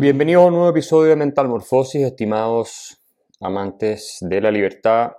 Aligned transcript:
Bienvenidos 0.00 0.44
a 0.44 0.46
un 0.46 0.52
nuevo 0.52 0.68
episodio 0.68 1.10
de 1.10 1.16
Mental 1.16 1.48
Morfosis, 1.48 2.02
estimados 2.02 3.02
amantes 3.40 4.18
de 4.20 4.40
la 4.40 4.52
libertad 4.52 5.14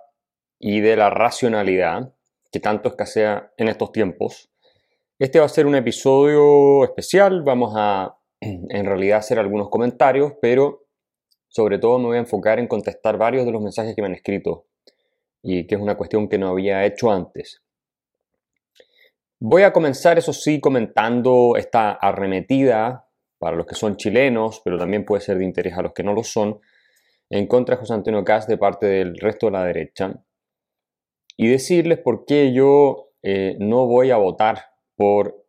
y 0.57 0.79
de 0.79 0.95
la 0.95 1.09
racionalidad 1.09 2.13
que 2.49 2.61
tanto 2.61 2.87
escasea 2.87 3.51
en 3.57 3.67
estos 3.67 3.91
tiempos. 3.91 4.49
Este 5.19 5.39
va 5.39 5.47
a 5.47 5.49
ser 5.49 5.65
un 5.65 5.75
episodio 5.75 6.85
especial, 6.85 7.43
vamos 7.43 7.73
a 7.75 8.19
en 8.39 8.85
realidad 8.85 9.17
hacer 9.17 9.37
algunos 9.37 9.67
comentarios, 9.69 10.35
pero 10.41 10.85
sobre 11.49 11.77
todo 11.77 11.99
me 11.99 12.05
voy 12.05 12.15
a 12.15 12.21
enfocar 12.21 12.57
en 12.57 12.67
contestar 12.67 13.17
varios 13.17 13.45
de 13.45 13.51
los 13.51 13.61
mensajes 13.61 13.93
que 13.93 14.01
me 14.01 14.07
han 14.07 14.15
escrito 14.15 14.67
y 15.43 15.67
que 15.67 15.75
es 15.75 15.81
una 15.81 15.97
cuestión 15.97 16.29
que 16.29 16.37
no 16.37 16.47
había 16.47 16.85
hecho 16.85 17.11
antes. 17.11 17.61
Voy 19.41 19.63
a 19.63 19.73
comenzar, 19.73 20.17
eso 20.17 20.31
sí, 20.31 20.61
comentando 20.61 21.57
esta 21.57 21.91
arremetida 21.91 23.08
para 23.39 23.55
los 23.55 23.65
que 23.65 23.75
son 23.75 23.95
chilenos, 23.95 24.61
pero 24.63 24.77
también 24.77 25.05
puede 25.05 25.21
ser 25.21 25.37
de 25.37 25.45
interés 25.45 25.77
a 25.77 25.81
los 25.81 25.93
que 25.93 26.03
no 26.03 26.13
lo 26.13 26.23
son, 26.23 26.59
en 27.29 27.47
contra 27.47 27.75
de 27.75 27.79
José 27.79 27.93
Antonio 27.93 28.23
Caz 28.23 28.47
de 28.47 28.57
parte 28.57 28.85
del 28.85 29.17
resto 29.17 29.47
de 29.47 29.51
la 29.53 29.63
derecha. 29.63 30.21
Y 31.37 31.47
decirles 31.47 31.99
por 31.99 32.25
qué 32.25 32.53
yo 32.53 33.11
eh, 33.23 33.55
no 33.59 33.87
voy 33.87 34.11
a 34.11 34.17
votar 34.17 34.65
por 34.95 35.45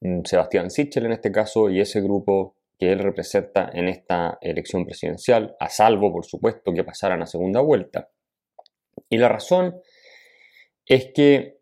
mm, 0.00 0.22
Sebastián 0.24 0.70
Sichel 0.70 1.06
en 1.06 1.12
este 1.12 1.30
caso 1.30 1.68
y 1.68 1.80
ese 1.80 2.00
grupo 2.00 2.56
que 2.78 2.92
él 2.92 2.98
representa 2.98 3.70
en 3.72 3.88
esta 3.88 4.38
elección 4.40 4.84
presidencial, 4.84 5.54
a 5.60 5.68
salvo, 5.68 6.12
por 6.12 6.24
supuesto, 6.24 6.72
que 6.72 6.82
pasaran 6.82 7.22
a 7.22 7.26
segunda 7.26 7.60
vuelta. 7.60 8.08
Y 9.08 9.18
la 9.18 9.28
razón 9.28 9.80
es 10.86 11.12
que 11.14 11.60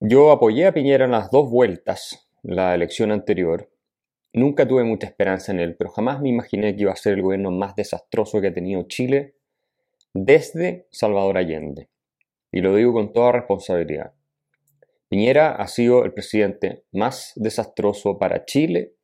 yo 0.00 0.30
apoyé 0.30 0.66
a 0.66 0.72
Piñera 0.72 1.06
en 1.06 1.12
las 1.12 1.30
dos 1.30 1.50
vueltas, 1.50 2.28
la 2.42 2.74
elección 2.74 3.10
anterior, 3.10 3.70
Nunca 4.38 4.68
tuve 4.68 4.84
mucha 4.84 5.08
esperanza 5.08 5.50
en 5.50 5.58
él, 5.58 5.74
pero 5.76 5.90
jamás 5.90 6.20
me 6.20 6.28
imaginé 6.28 6.76
que 6.76 6.82
iba 6.82 6.92
a 6.92 6.96
ser 6.96 7.14
el 7.14 7.22
gobierno 7.22 7.50
más 7.50 7.74
desastroso 7.74 8.40
que 8.40 8.46
ha 8.46 8.54
tenido 8.54 8.84
Chile 8.84 9.34
desde 10.14 10.86
Salvador 10.92 11.38
Allende. 11.38 11.88
Y 12.52 12.60
lo 12.60 12.76
digo 12.76 12.92
con 12.92 13.12
toda 13.12 13.32
responsabilidad. 13.32 14.14
Piñera 15.08 15.56
ha 15.56 15.66
sido 15.66 16.04
el 16.04 16.12
presidente 16.12 16.84
más 16.92 17.32
desastroso 17.34 18.16
para 18.16 18.44
Chile 18.44 18.94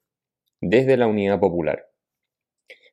desde 0.60 0.96
la 0.96 1.08
Unidad 1.08 1.40
Popular. 1.40 1.84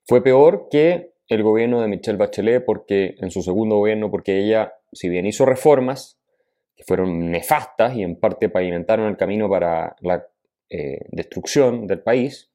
Fue 0.08 0.24
peor 0.24 0.68
que 0.72 1.14
el 1.28 1.44
gobierno 1.44 1.80
de 1.80 1.90
Michelle 1.90 2.18
Bachelet 2.18 2.66
porque 2.66 3.14
en 3.20 3.30
su 3.30 3.44
segundo 3.44 3.78
gobierno 3.78 4.10
porque 4.10 4.40
ella, 4.40 4.74
si 4.92 5.10
bien 5.10 5.28
hizo 5.28 5.46
reformas 5.46 6.20
que 6.76 6.84
fueron 6.86 7.30
nefastas 7.30 7.96
y 7.96 8.02
en 8.02 8.20
parte 8.20 8.50
pavimentaron 8.50 9.08
el 9.10 9.18
camino 9.18 9.48
para 9.48 9.96
la 10.00 10.26
eh, 10.74 11.00
destrucción 11.12 11.86
del 11.86 12.02
país, 12.02 12.50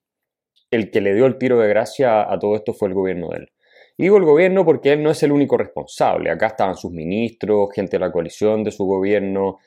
el 0.70 0.90
que 0.90 1.02
le 1.02 1.14
dio 1.14 1.26
el 1.26 1.36
tiro 1.36 1.58
de 1.58 1.68
gracia 1.68 2.32
a 2.32 2.38
todo 2.38 2.56
esto 2.56 2.72
fue 2.72 2.88
el 2.88 2.94
gobierno 2.94 3.28
de 3.28 3.36
él. 3.40 3.52
Digo 3.98 4.16
el 4.16 4.24
gobierno 4.24 4.64
porque 4.64 4.94
él 4.94 5.02
no 5.02 5.10
es 5.10 5.22
el 5.22 5.32
único 5.32 5.58
responsable. 5.58 6.30
Acá 6.30 6.46
estaban 6.46 6.76
sus 6.76 6.92
ministros, 6.92 7.68
gente 7.74 7.96
de 7.96 8.00
la 8.00 8.10
coalición 8.10 8.64
de 8.64 8.70
su 8.70 8.86
gobierno, 8.86 9.58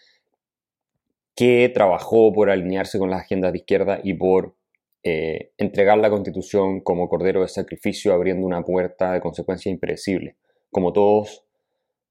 que 1.35 1.71
trabajó 1.73 2.33
por 2.33 2.49
alinearse 2.49 2.97
con 2.97 3.11
las 3.11 3.21
agendas 3.21 3.51
de 3.53 3.59
izquierda 3.59 3.99
y 4.03 4.15
por 4.15 4.55
eh, 5.03 5.51
entregar 5.57 5.99
la 5.99 6.09
constitución 6.09 6.81
como 6.81 7.07
cordero 7.07 7.41
de 7.41 7.49
sacrificio, 7.49 8.13
abriendo 8.13 8.47
una 8.47 8.63
puerta 8.63 9.13
de 9.13 9.21
consecuencias 9.21 9.71
impredecibles, 9.71 10.35
como 10.71 10.91
todos 10.91 11.45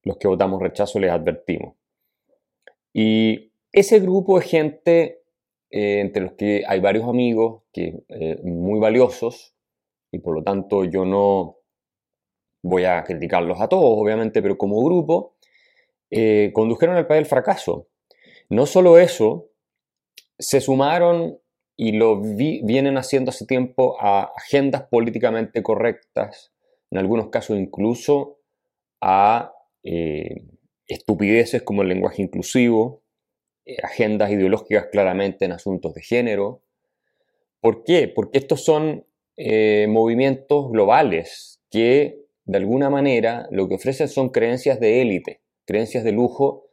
los 0.05 0.19
que 0.19 0.29
votamos 0.29 0.63
rechazo 0.63 1.01
les 1.01 1.11
advertimos. 1.11 1.75
Y 2.93 3.53
ese 3.73 4.01
grupo 4.01 4.39
de 4.39 4.47
gente 4.47 5.18
eh, 5.71 6.01
entre 6.01 6.23
los 6.23 6.33
que 6.33 6.65
hay 6.67 6.81
varios 6.81 7.07
amigos 7.07 7.63
que, 7.73 8.03
eh, 8.09 8.41
muy 8.43 8.81
valiosos 8.81 9.55
y 10.11 10.19
por 10.19 10.35
lo 10.35 10.43
tanto 10.43 10.85
yo 10.85 11.05
no 11.05 11.59
voy 12.63 12.85
a 12.85 13.05
criticarlos 13.05 13.61
a 13.61 13.69
todos, 13.69 13.85
obviamente, 13.85 14.41
pero 14.41 14.57
como 14.57 14.83
grupo 14.83 15.37
eh, 16.11 16.53
condujeron 16.55 16.97
al 16.97 17.07
país 17.07 17.21
al 17.21 17.27
fracaso. 17.27 17.89
No 18.49 18.65
solo 18.65 18.99
eso, 18.99 19.51
se 20.39 20.63
sumaron 20.63 21.39
y 21.77 21.93
lo 21.93 22.21
vienen 22.21 22.97
haciendo 22.97 23.29
hace 23.31 23.45
tiempo 23.45 23.97
a 24.01 24.33
agendas 24.37 24.85
políticamente 24.91 25.63
correctas, 25.63 26.51
en 26.91 26.99
algunos 26.99 27.29
casos 27.29 27.59
incluso 27.59 28.39
a 29.01 29.53
estupideces 30.87 31.63
como 31.63 31.83
el 31.83 31.89
lenguaje 31.89 32.23
inclusivo, 32.23 33.03
agendas 33.83 34.31
ideológicas 34.31 34.87
claramente 34.91 35.45
en 35.45 35.53
asuntos 35.53 35.95
de 35.95 36.03
género. 36.03 36.63
¿Por 37.61 37.85
qué? 37.85 38.09
Porque 38.09 38.39
estos 38.39 38.65
son 38.65 39.07
eh, 39.37 39.87
movimientos 39.89 40.71
globales 40.71 41.61
que 41.71 42.25
de 42.45 42.59
alguna 42.59 42.89
manera 42.91 43.47
lo 43.51 43.69
que 43.69 43.75
ofrecen 43.75 44.09
son 44.09 44.31
creencias 44.31 44.81
de 44.81 45.03
élite, 45.03 45.43
creencias 45.67 46.03
de 46.03 46.13
lujo 46.13 46.65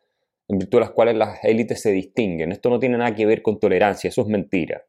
en 0.48 0.60
virtud 0.60 0.78
de 0.78 0.86
las 0.86 0.92
cuales 0.92 1.16
las 1.16 1.44
élites 1.44 1.82
se 1.82 1.92
distinguen. 1.92 2.52
Esto 2.52 2.70
no 2.70 2.80
tiene 2.80 2.98
nada 2.98 3.14
que 3.16 3.26
ver 3.26 3.42
con 3.42 3.60
tolerancia, 3.60 4.08
eso 4.08 4.22
es 4.22 4.28
mentira. 4.28 4.86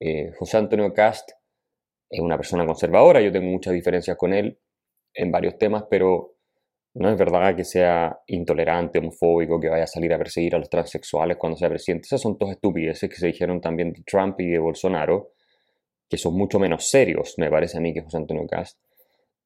Eh, 0.00 0.32
José 0.38 0.56
Antonio 0.56 0.92
Cast 0.92 1.30
es 2.10 2.20
una 2.20 2.36
persona 2.36 2.66
conservadora, 2.66 3.20
yo 3.20 3.30
tengo 3.30 3.50
muchas 3.50 3.74
diferencias 3.74 4.16
con 4.16 4.32
él 4.32 4.58
en 5.14 5.30
varios 5.30 5.58
temas, 5.58 5.84
pero 5.90 6.37
no 6.98 7.08
es 7.10 7.16
verdad 7.16 7.54
que 7.54 7.64
sea 7.64 8.18
intolerante, 8.26 8.98
homofóbico, 8.98 9.60
que 9.60 9.68
vaya 9.68 9.84
a 9.84 9.86
salir 9.86 10.12
a 10.12 10.18
perseguir 10.18 10.56
a 10.56 10.58
los 10.58 10.68
transexuales 10.68 11.36
cuando 11.36 11.56
sea 11.56 11.68
presidente. 11.68 12.06
Esas 12.06 12.20
son 12.20 12.36
todas 12.36 12.56
estupideces 12.56 13.08
que 13.08 13.14
se 13.14 13.28
dijeron 13.28 13.60
también 13.60 13.92
de 13.92 14.02
Trump 14.02 14.40
y 14.40 14.48
de 14.48 14.58
Bolsonaro, 14.58 15.30
que 16.08 16.18
son 16.18 16.34
mucho 16.34 16.58
menos 16.58 16.88
serios, 16.88 17.34
me 17.38 17.50
parece 17.50 17.78
a 17.78 17.80
mí, 17.80 17.94
que 17.94 18.02
José 18.02 18.16
Antonio 18.16 18.44
Cast. 18.48 18.80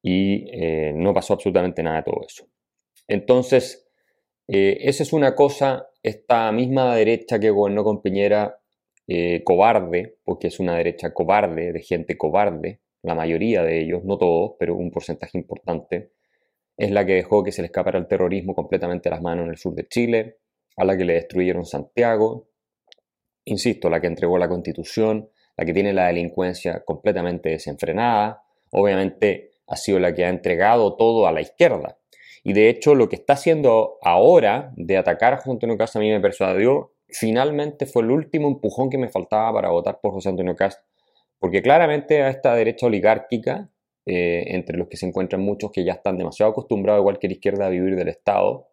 Y 0.01 0.47
eh, 0.51 0.93
no 0.95 1.13
pasó 1.13 1.33
absolutamente 1.33 1.83
nada 1.83 1.97
de 1.97 2.03
todo 2.03 2.21
eso. 2.27 2.47
Entonces, 3.07 3.87
eh, 4.47 4.79
esa 4.81 5.03
es 5.03 5.13
una 5.13 5.35
cosa, 5.35 5.89
esta 6.01 6.51
misma 6.51 6.95
derecha 6.95 7.39
que 7.39 7.51
gobernó 7.51 7.83
con 7.83 8.01
Piñera, 8.01 8.57
eh, 9.07 9.43
cobarde, 9.43 10.17
porque 10.23 10.47
es 10.47 10.59
una 10.59 10.75
derecha 10.75 11.13
cobarde, 11.13 11.71
de 11.71 11.81
gente 11.83 12.17
cobarde, 12.17 12.81
la 13.03 13.13
mayoría 13.13 13.61
de 13.61 13.79
ellos, 13.79 14.03
no 14.05 14.17
todos, 14.17 14.53
pero 14.57 14.75
un 14.75 14.89
porcentaje 14.89 15.37
importante, 15.37 16.13
es 16.77 16.91
la 16.91 17.05
que 17.05 17.13
dejó 17.13 17.43
que 17.43 17.51
se 17.51 17.61
le 17.61 17.67
escapara 17.67 17.99
el 17.99 18.07
terrorismo 18.07 18.55
completamente 18.55 19.09
a 19.09 19.11
las 19.11 19.21
manos 19.21 19.45
en 19.45 19.51
el 19.51 19.57
sur 19.57 19.73
de 19.75 19.87
Chile, 19.87 20.37
a 20.77 20.85
la 20.85 20.97
que 20.97 21.05
le 21.05 21.13
destruyeron 21.13 21.65
Santiago, 21.65 22.49
insisto, 23.45 23.89
la 23.89 23.99
que 23.99 24.07
entregó 24.07 24.37
la 24.37 24.49
constitución, 24.49 25.29
la 25.57 25.65
que 25.65 25.73
tiene 25.73 25.93
la 25.93 26.07
delincuencia 26.07 26.83
completamente 26.83 27.49
desenfrenada, 27.49 28.43
obviamente 28.71 29.51
ha 29.67 29.75
sido 29.75 29.99
la 29.99 30.13
que 30.13 30.25
ha 30.25 30.29
entregado 30.29 30.95
todo 30.95 31.27
a 31.27 31.31
la 31.31 31.41
izquierda. 31.41 31.97
Y 32.43 32.53
de 32.53 32.69
hecho 32.69 32.95
lo 32.95 33.07
que 33.07 33.15
está 33.15 33.33
haciendo 33.33 33.97
ahora 34.01 34.73
de 34.75 34.97
atacar 34.97 35.33
a 35.33 35.37
José 35.37 35.51
Antonio 35.51 35.77
Cast 35.77 35.95
a 35.95 35.99
mí 35.99 36.09
me 36.09 36.19
persuadió, 36.19 36.93
finalmente 37.07 37.85
fue 37.85 38.03
el 38.03 38.11
último 38.11 38.47
empujón 38.47 38.89
que 38.89 38.97
me 38.97 39.09
faltaba 39.09 39.53
para 39.53 39.69
votar 39.69 39.99
por 40.01 40.13
José 40.13 40.29
Antonio 40.29 40.55
Cast, 40.55 40.81
porque 41.39 41.61
claramente 41.61 42.21
a 42.21 42.29
esta 42.29 42.55
derecha 42.55 42.87
oligárquica 42.87 43.69
eh, 44.05 44.43
entre 44.47 44.77
los 44.77 44.87
que 44.87 44.97
se 44.97 45.05
encuentran 45.05 45.41
muchos 45.41 45.71
que 45.71 45.85
ya 45.85 45.93
están 45.93 46.17
demasiado 46.17 46.51
acostumbrados, 46.51 47.01
igual 47.01 47.19
que 47.19 47.27
la 47.27 47.33
izquierda, 47.33 47.67
a 47.67 47.69
vivir 47.69 47.95
del 47.95 48.09
Estado, 48.09 48.67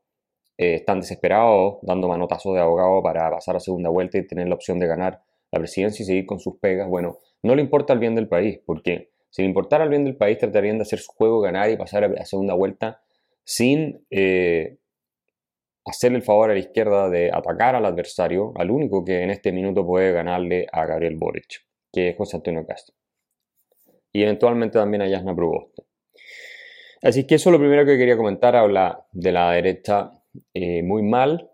eh, 0.59 0.75
están 0.75 1.01
desesperados, 1.01 1.79
dando 1.83 2.09
manotazos 2.09 2.55
de 2.55 2.61
abogado 2.61 3.03
para 3.03 3.31
pasar 3.31 3.57
a 3.57 3.61
segunda 3.61 3.91
vuelta 3.91 4.19
y 4.19 4.27
tener 4.27 4.49
la 4.49 4.55
opción 4.57 4.79
de 4.79 4.87
ganar 4.87 5.23
la 5.53 5.59
presidencia 5.59 6.03
y 6.03 6.07
seguir 6.07 6.27
con 6.27 6.41
sus 6.41 6.59
pegas. 6.59 6.89
Bueno, 6.89 7.19
no 7.43 7.55
le 7.55 7.63
importa 7.63 7.93
el 7.93 7.99
bien 8.01 8.15
del 8.15 8.29
país, 8.29 8.61
porque 8.67 9.11
si 9.31 9.43
le 9.43 9.49
importara 9.49 9.85
el 9.85 9.91
bien 9.91 10.05
del 10.05 10.17
país, 10.17 10.39
tratarían 10.39 10.79
de 10.79 10.83
hacer 10.83 10.99
su 10.99 11.13
juego, 11.13 11.41
ganar 11.41 11.71
y 11.71 11.77
pasar 11.77 12.05
a 12.05 12.25
segunda 12.25 12.55
vuelta 12.55 13.01
sin 13.45 14.05
eh, 14.11 14.79
hacerle 15.85 16.19
el 16.19 16.25
favor 16.25 16.51
a 16.51 16.55
la 16.55 16.61
izquierda 16.61 17.09
de 17.09 17.31
atacar 17.33 17.77
al 17.77 17.87
adversario, 17.87 18.53
al 18.57 18.71
único 18.71 19.05
que 19.05 19.23
en 19.23 19.31
este 19.31 19.53
minuto 19.53 19.87
puede 19.87 20.13
ganarle 20.13 20.67
a 20.73 20.85
Gabriel 20.87 21.17
Boric, 21.17 21.65
que 21.93 22.11
es 22.11 22.17
José 22.17 22.37
Antonio 22.37 22.67
Castro 22.67 23.00
y 24.13 24.23
eventualmente 24.23 24.79
también 24.79 25.03
a 25.03 25.09
Yasna 25.09 25.35
Proboste. 25.35 25.85
Así 27.03 27.27
que 27.27 27.37
eso 27.37 27.49
es 27.49 27.53
lo 27.53 27.59
primero 27.59 27.87
que 27.87 27.97
quería 27.97 28.17
comentar, 28.17 28.57
habla 28.57 29.07
de 29.13 29.33
la 29.33 29.53
derecha 29.53 30.11
eh, 30.53 30.83
muy 30.83 31.03
mal, 31.03 31.51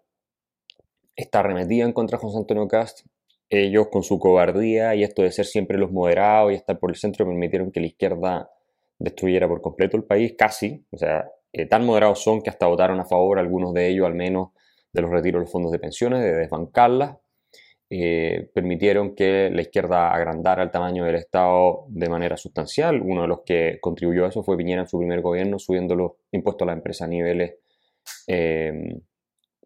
está 1.15 1.41
arremetida 1.41 1.85
en 1.85 1.93
contra 1.93 2.19
de 2.19 2.23
José 2.23 2.39
Antonio 2.39 2.67
Cast, 2.67 3.07
ellos 3.49 3.89
con 3.89 4.03
su 4.03 4.19
cobardía 4.19 4.95
y 4.97 5.05
esto 5.05 5.23
de 5.23 5.31
ser 5.31 5.47
siempre 5.47 5.79
los 5.79 5.93
moderados 5.93 6.53
y 6.53 6.57
estar 6.57 6.79
por 6.79 6.91
el 6.91 6.97
centro 6.97 7.25
permitieron 7.25 7.71
que 7.71 7.81
la 7.81 7.87
izquierda 7.87 8.51
destruyera 8.99 9.47
por 9.47 9.61
completo 9.61 9.97
el 9.97 10.05
país, 10.05 10.35
casi, 10.37 10.85
o 10.91 10.99
sea, 10.99 11.31
eh, 11.53 11.67
tan 11.67 11.87
moderados 11.87 12.23
son 12.23 12.43
que 12.43 12.51
hasta 12.51 12.67
votaron 12.67 12.99
a 12.99 13.05
favor, 13.05 13.39
algunos 13.39 13.73
de 13.73 13.89
ellos 13.89 14.07
al 14.07 14.15
menos, 14.15 14.49
de 14.93 15.03
los 15.03 15.11
retiros 15.11 15.41
de 15.41 15.45
los 15.45 15.53
fondos 15.53 15.73
de 15.73 15.79
pensiones, 15.79 16.21
de 16.21 16.33
desbancarlas, 16.33 17.19
eh, 17.89 18.51
permitieron 18.53 19.15
que 19.15 19.49
la 19.51 19.63
izquierda 19.63 20.13
agrandara 20.13 20.63
el 20.63 20.71
tamaño 20.71 21.05
del 21.05 21.15
Estado 21.15 21.85
de 21.89 22.09
manera 22.09 22.37
sustancial. 22.37 23.01
Uno 23.01 23.23
de 23.23 23.29
los 23.29 23.41
que 23.45 23.79
contribuyó 23.81 24.25
a 24.25 24.29
eso 24.29 24.43
fue 24.43 24.57
Piñera 24.57 24.83
en 24.83 24.89
su 24.89 24.99
primer 24.99 25.21
gobierno, 25.21 25.59
subiendo 25.59 25.95
los 25.95 26.13
impuestos 26.33 26.67
a 26.67 26.71
la 26.71 26.77
empresa 26.77 27.05
a 27.05 27.09
niveles 27.09 27.55
eh, 28.27 29.01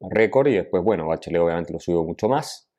récord 0.01 0.49
y 0.49 0.55
después, 0.55 0.83
bueno, 0.83 1.07
Bachelet 1.07 1.41
obviamente 1.41 1.73
lo 1.73 1.81
subió 1.81 2.05
mucho 2.05 2.29
más. 2.29 2.71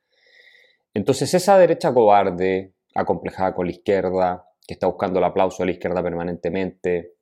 Entonces 0.94 1.34
esa 1.34 1.58
derecha 1.58 1.94
cobarde, 1.94 2.74
acomplejada 2.94 3.56
con 3.56 3.66
la 3.66 3.72
izquierda, 3.72 4.46
que 4.68 4.74
está 4.76 4.88
buscando 4.88 5.20
el 5.20 5.26
aplauso 5.26 5.64
de 5.64 5.68
la 5.68 5.72
izquierda 5.72 6.04
permanentemente, 6.04 7.14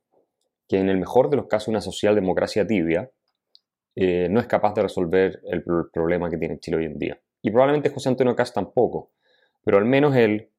que 0.68 0.78
en 0.78 0.88
el 0.88 0.98
mejor 0.98 1.30
de 1.30 1.36
los 1.36 1.46
casos 1.46 1.68
una 1.68 1.80
socialdemocracia 1.80 2.66
tibia, 2.66 3.10
eh, 3.96 4.28
no 4.30 4.40
es 4.40 4.46
capaz 4.46 4.74
de 4.74 4.82
resolver 4.82 5.40
el 5.44 5.64
problema 5.92 6.30
que 6.30 6.36
tiene 6.36 6.58
Chile 6.58 6.76
hoy 6.78 6.84
en 6.84 6.98
día. 6.98 7.20
Y 7.42 7.50
probablemente 7.50 7.90
José 7.90 8.08
Antonio 8.10 8.36
Cast 8.36 8.54
tampoco, 8.54 9.12
pero 9.64 9.78
al 9.78 9.84
menos 9.84 10.14
él 10.16 10.50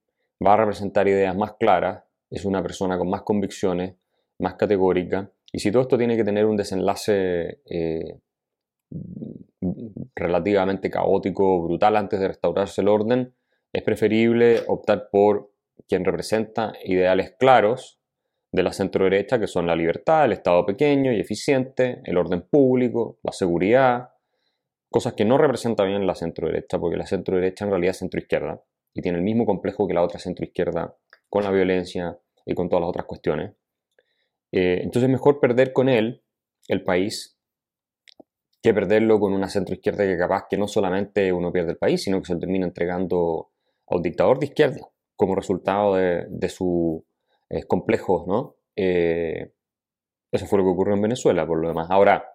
va 0.46 0.54
a 0.54 0.58
representar 0.58 1.08
ideas 1.08 1.36
más 1.36 1.54
claras, 1.60 2.04
es 2.30 2.46
una 2.46 2.62
persona 2.62 2.98
con 2.98 3.10
más 3.10 3.22
convicciones, 3.22 3.96
más 4.40 4.56
categórica, 4.56 5.32
y 5.52 5.60
si 5.60 5.72
todo 5.72 5.82
esto 5.84 5.98
tiene 5.98 6.16
que 6.16 6.24
tener 6.24 6.46
un 6.46 6.56
desenlace 6.56 7.62
eh, 7.66 8.20
relativamente 10.16 10.90
caótico, 10.90 11.62
brutal 11.64 11.98
antes 11.98 12.20
de 12.20 12.30
restaurarse 12.30 12.82
el 12.82 12.88
orden, 12.88 13.34
es 13.74 13.84
preferible 13.84 14.62
optar 14.68 15.10
por 15.12 15.52
quien 15.88 16.06
representa 16.06 16.74
ideales 16.86 17.36
claros 17.38 18.00
de 18.52 18.64
la 18.64 18.74
centro 18.74 19.06
derecha, 19.06 19.40
que 19.40 19.48
son 19.48 19.68
la 19.68 19.76
libertad, 19.76 20.26
el 20.26 20.34
Estado 20.34 20.66
pequeño 20.66 21.12
y 21.12 21.20
eficiente, 21.20 22.02
el 22.04 22.18
orden 22.18 22.42
público, 22.42 23.20
la 23.24 23.32
seguridad, 23.32 24.10
cosas 24.92 25.14
que 25.14 25.26
no 25.26 25.38
representa 25.38 25.84
bien 25.86 26.06
la 26.06 26.16
centro 26.16 26.48
derecha, 26.48 26.78
porque 26.78 26.98
la 26.98 27.08
centro 27.08 27.38
derecha 27.38 27.66
en 27.66 27.72
realidad 27.72 27.92
es 27.92 27.98
centro 27.98 28.20
izquierda 28.20 28.62
y 28.94 29.02
tiene 29.02 29.18
el 29.18 29.24
mismo 29.24 29.46
complejo 29.46 29.88
que 29.88 29.94
la 29.94 30.04
otra 30.04 30.20
centro 30.20 30.46
izquierda 30.46 30.96
con 31.30 31.44
la 31.44 31.52
violencia 31.52 32.20
y 32.46 32.54
con 32.54 32.68
todas 32.68 32.82
las 32.82 32.90
otras 32.90 33.06
cuestiones. 33.06 33.54
Eh, 34.52 34.82
entonces 34.84 35.04
es 35.04 35.10
mejor 35.10 35.40
perder 35.40 35.72
con 35.72 35.88
él 35.88 36.24
el 36.68 36.84
país 36.84 37.40
que 38.62 38.74
perderlo 38.74 39.20
con 39.20 39.32
una 39.34 39.50
centro 39.50 39.74
izquierda 39.74 40.04
que 40.04 40.18
capaz 40.18 40.48
que 40.50 40.58
no 40.58 40.68
solamente 40.68 41.32
uno 41.32 41.54
pierde 41.54 41.72
el 41.72 41.78
país, 41.78 42.04
sino 42.04 42.20
que 42.20 42.26
se 42.26 42.34
lo 42.34 42.40
termina 42.42 42.66
entregando 42.66 43.50
a 43.88 43.96
un 43.96 44.02
dictador 44.02 44.40
de 44.40 44.48
izquierda 44.48 44.90
como 45.16 45.36
resultado 45.36 45.96
de, 45.96 46.26
de 46.30 46.50
sus 46.50 47.02
eh, 47.50 47.64
complejos, 47.64 48.28
¿no? 48.28 48.56
Eh, 48.76 49.54
eso 50.32 50.46
fue 50.46 50.60
lo 50.60 50.66
que 50.66 50.72
ocurrió 50.72 50.96
en 50.96 51.02
Venezuela, 51.02 51.48
por 51.48 51.60
lo 51.60 51.70
demás. 51.70 51.88
Ahora, 51.90 52.31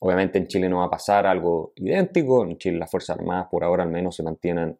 obviamente 0.00 0.38
en 0.38 0.46
Chile 0.46 0.68
no 0.68 0.78
va 0.78 0.86
a 0.86 0.90
pasar 0.90 1.26
algo 1.26 1.72
idéntico, 1.76 2.44
en 2.44 2.58
Chile 2.58 2.78
las 2.78 2.90
Fuerzas 2.90 3.18
Armadas 3.18 3.48
por 3.50 3.64
ahora 3.64 3.82
al 3.82 3.90
menos 3.90 4.16
se 4.16 4.22
mantienen 4.22 4.78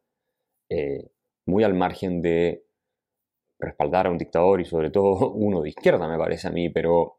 eh, 0.69 1.11
muy 1.47 1.65
al 1.65 1.75
margen 1.75 2.23
de 2.23 2.65
respaldar 3.59 4.07
a 4.07 4.11
un 4.11 4.19
dictador 4.19 4.61
y 4.61 4.65
sobre 4.65 4.91
todo 4.91 5.31
uno 5.35 5.63
de 5.63 5.71
izquierda, 5.71 6.09
me 6.09 6.19
parece 6.19 6.49
a 6.49 6.51
mí, 6.51 6.69
pero 6.71 7.17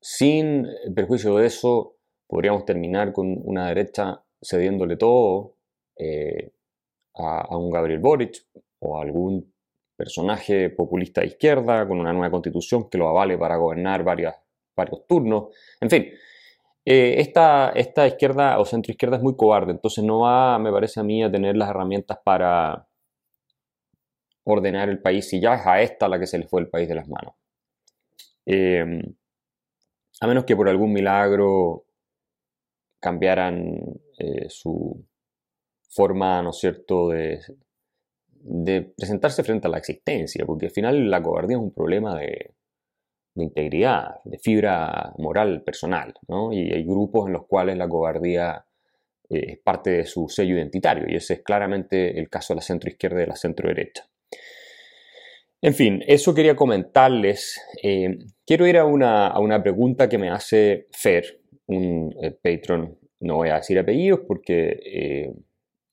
sin 0.00 0.66
perjuicio 0.94 1.36
de 1.36 1.46
eso, 1.46 1.96
podríamos 2.26 2.64
terminar 2.64 3.12
con 3.12 3.38
una 3.44 3.68
derecha 3.68 4.22
cediéndole 4.42 4.96
todo 4.96 5.56
a, 7.14 7.56
un 7.56 7.70
Gabriel 7.70 8.00
Boric 8.00 8.46
o 8.78 8.98
a 8.98 9.02
algún 9.02 9.52
personaje 9.96 10.70
populista 10.70 11.20
de 11.20 11.28
izquierda 11.28 11.86
con 11.86 12.00
una 12.00 12.12
nueva 12.12 12.30
constitución 12.30 12.88
que 12.88 12.96
lo 12.96 13.08
avale 13.08 13.36
para 13.36 13.56
gobernar 13.56 14.02
varios 14.02 14.34
turnos. 15.06 15.54
En 15.80 15.90
fin, 15.90 16.06
eh, 16.92 17.20
esta, 17.20 17.70
esta 17.70 18.04
izquierda 18.04 18.58
o 18.58 18.64
centro 18.64 18.90
izquierda 18.90 19.16
es 19.16 19.22
muy 19.22 19.36
cobarde, 19.36 19.70
entonces 19.70 20.02
no 20.02 20.20
va, 20.22 20.58
me 20.58 20.72
parece 20.72 20.98
a 20.98 21.04
mí, 21.04 21.22
a 21.22 21.30
tener 21.30 21.56
las 21.56 21.70
herramientas 21.70 22.18
para 22.24 22.88
ordenar 24.42 24.88
el 24.88 25.00
país 25.00 25.32
y 25.32 25.40
ya 25.40 25.54
es 25.54 25.64
a 25.68 25.80
esta 25.80 26.08
la 26.08 26.18
que 26.18 26.26
se 26.26 26.38
le 26.38 26.48
fue 26.48 26.62
el 26.62 26.68
país 26.68 26.88
de 26.88 26.96
las 26.96 27.08
manos. 27.08 27.34
Eh, 28.44 28.84
a 30.20 30.26
menos 30.26 30.44
que 30.44 30.56
por 30.56 30.68
algún 30.68 30.92
milagro 30.92 31.84
cambiaran 32.98 33.78
eh, 34.18 34.46
su 34.48 35.06
forma, 35.90 36.42
¿no 36.42 36.50
es 36.50 36.58
cierto?, 36.58 37.10
de, 37.10 37.40
de 38.32 38.82
presentarse 38.96 39.44
frente 39.44 39.68
a 39.68 39.70
la 39.70 39.78
existencia, 39.78 40.44
porque 40.44 40.66
al 40.66 40.72
final 40.72 41.08
la 41.08 41.22
cobardía 41.22 41.56
es 41.56 41.62
un 41.62 41.72
problema 41.72 42.18
de, 42.18 42.56
integridad, 43.42 44.16
de 44.24 44.38
fibra 44.38 45.12
moral 45.18 45.62
personal. 45.62 46.14
Y 46.52 46.72
hay 46.72 46.84
grupos 46.84 47.26
en 47.26 47.34
los 47.34 47.46
cuales 47.46 47.76
la 47.76 47.88
cobardía 47.88 48.64
eh, 49.28 49.52
es 49.52 49.58
parte 49.58 49.90
de 49.90 50.06
su 50.06 50.28
sello 50.28 50.56
identitario, 50.56 51.04
y 51.08 51.16
ese 51.16 51.34
es 51.34 51.42
claramente 51.42 52.18
el 52.18 52.28
caso 52.28 52.52
de 52.52 52.56
la 52.56 52.62
centroizquierda 52.62 53.18
y 53.18 53.20
de 53.20 53.26
la 53.26 53.36
centroderecha. 53.36 54.08
En 55.62 55.74
fin, 55.74 56.02
eso 56.06 56.34
quería 56.34 56.56
comentarles. 56.56 57.60
Eh, 57.82 58.18
quiero 58.46 58.66
ir 58.66 58.78
a 58.78 58.84
una, 58.84 59.28
a 59.28 59.38
una, 59.40 59.62
pregunta 59.62 60.08
que 60.08 60.18
me 60.18 60.30
hace 60.30 60.86
Fer, 60.90 61.40
un 61.66 62.14
eh, 62.22 62.32
patron, 62.32 62.98
no 63.20 63.36
voy 63.36 63.50
a 63.50 63.56
decir 63.56 63.78
apellidos 63.78 64.20
porque 64.26 65.30